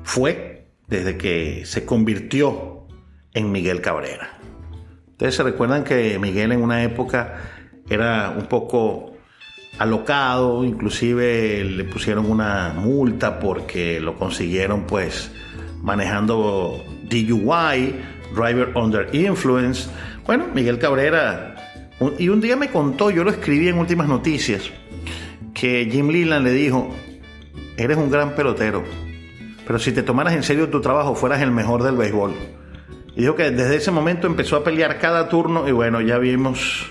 fue 0.05 0.69
desde 0.87 1.19
que 1.19 1.65
se 1.67 1.85
convirtió 1.85 2.87
en 3.35 3.51
Miguel 3.51 3.81
Cabrera. 3.81 4.39
Ustedes 5.09 5.35
se 5.35 5.43
recuerdan 5.43 5.83
que 5.83 6.17
Miguel 6.21 6.53
en 6.53 6.63
una 6.63 6.85
época 6.85 7.41
era 7.91 8.31
un 8.31 8.47
poco 8.47 9.16
alocado, 9.79 10.65
inclusive 10.65 11.65
le 11.65 11.85
pusieron 11.85 12.31
una 12.31 12.73
multa 12.75 13.39
porque 13.39 14.01
lo 14.01 14.17
consiguieron 14.17 14.85
pues 14.87 15.31
manejando 15.83 16.85
DUI, 17.05 17.95
Driver 18.35 18.73
Under 18.75 19.15
Influence. 19.15 19.89
Bueno, 20.27 20.47
Miguel 20.55 20.79
Cabrera, 20.79 21.55
y 22.19 22.29
un 22.29 22.41
día 22.41 22.57
me 22.57 22.71
contó, 22.71 23.11
yo 23.11 23.25
lo 23.25 23.31
escribí 23.31 23.69
en 23.69 23.79
Últimas 23.79 24.09
Noticias, 24.09 24.71
que 25.55 25.89
Jim 25.91 26.09
Leland 26.09 26.45
le 26.45 26.53
dijo, 26.53 26.91
eres 27.77 27.97
un 27.97 28.11
gran 28.11 28.35
pelotero, 28.35 28.83
pero 29.67 29.79
si 29.79 29.93
te 29.93 30.03
tomaras 30.03 30.35
en 30.35 30.43
serio 30.43 30.69
tu 30.69 30.81
trabajo 30.81 31.15
fueras 31.15 31.41
el 31.43 31.51
mejor 31.51 31.83
del 31.83 31.97
béisbol. 31.97 32.35
Y 33.15 33.23
dijo 33.23 33.35
que 33.35 33.51
desde 33.51 33.77
ese 33.77 33.91
momento 33.91 34.27
empezó 34.27 34.57
a 34.57 34.65
pelear 34.65 34.99
cada 34.99 35.29
turno 35.29 35.67
y 35.67 35.73
bueno, 35.73 36.03
ya 36.03 36.19
vimos 36.19 36.87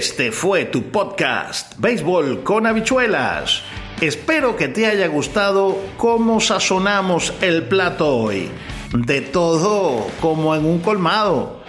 Este 0.00 0.32
fue 0.32 0.64
tu 0.64 0.84
podcast, 0.84 1.74
Béisbol 1.76 2.42
con 2.42 2.66
habichuelas. 2.66 3.60
Espero 4.00 4.56
que 4.56 4.68
te 4.68 4.86
haya 4.86 5.08
gustado 5.08 5.78
cómo 5.98 6.40
sazonamos 6.40 7.34
el 7.42 7.64
plato 7.64 8.16
hoy. 8.16 8.48
De 8.94 9.20
todo 9.20 10.06
como 10.22 10.56
en 10.56 10.64
un 10.64 10.78
colmado. 10.78 11.60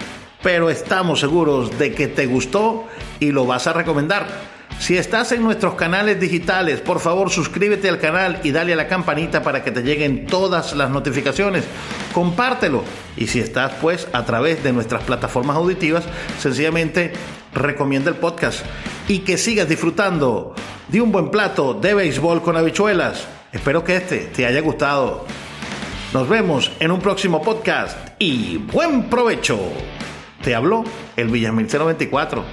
Pero 0.41 0.69
estamos 0.69 1.19
seguros 1.19 1.77
de 1.77 1.93
que 1.93 2.07
te 2.07 2.25
gustó 2.25 2.85
y 3.19 3.33
lo 3.33 3.45
vas 3.45 3.67
a 3.67 3.73
recomendar. 3.73 4.25
Si 4.79 4.95
estás 4.95 5.33
en 5.33 5.43
nuestros 5.43 5.75
canales 5.75 6.17
digitales, 6.17 6.79
por 6.79 7.01
favor 7.01 7.29
suscríbete 7.29 7.89
al 7.89 7.99
canal 7.99 8.39
y 8.43 8.51
dale 8.51 8.71
a 8.71 8.77
la 8.77 8.87
campanita 8.87 9.43
para 9.43 9.61
que 9.61 9.71
te 9.71 9.83
lleguen 9.83 10.25
todas 10.25 10.73
las 10.73 10.89
notificaciones. 10.89 11.65
Compártelo. 12.13 12.85
Y 13.17 13.27
si 13.27 13.41
estás 13.41 13.73
pues 13.81 14.07
a 14.13 14.23
través 14.23 14.63
de 14.63 14.71
nuestras 14.71 15.03
plataformas 15.03 15.57
auditivas, 15.57 16.05
sencillamente 16.39 17.11
recomienda 17.53 18.09
el 18.09 18.17
podcast 18.17 18.65
y 19.07 19.19
que 19.19 19.37
sigas 19.37 19.67
disfrutando 19.67 20.55
de 20.87 21.01
un 21.01 21.11
buen 21.11 21.29
plato 21.29 21.73
de 21.73 21.93
béisbol 21.93 22.41
con 22.41 22.57
habichuelas. 22.57 23.27
Espero 23.51 23.83
que 23.83 23.97
este 23.97 24.19
te 24.19 24.45
haya 24.45 24.61
gustado. 24.61 25.25
Nos 26.13 26.27
vemos 26.27 26.71
en 26.79 26.91
un 26.91 26.99
próximo 26.99 27.41
podcast 27.41 27.97
y 28.19 28.57
buen 28.57 29.09
provecho. 29.09 29.59
Te 30.41 30.55
habló 30.55 30.83
el 31.15 31.29
Villamil 31.29 31.67
024. 31.67 32.43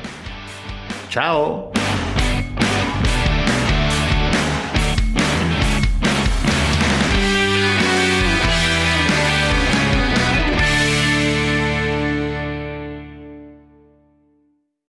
Chao. 1.11 1.73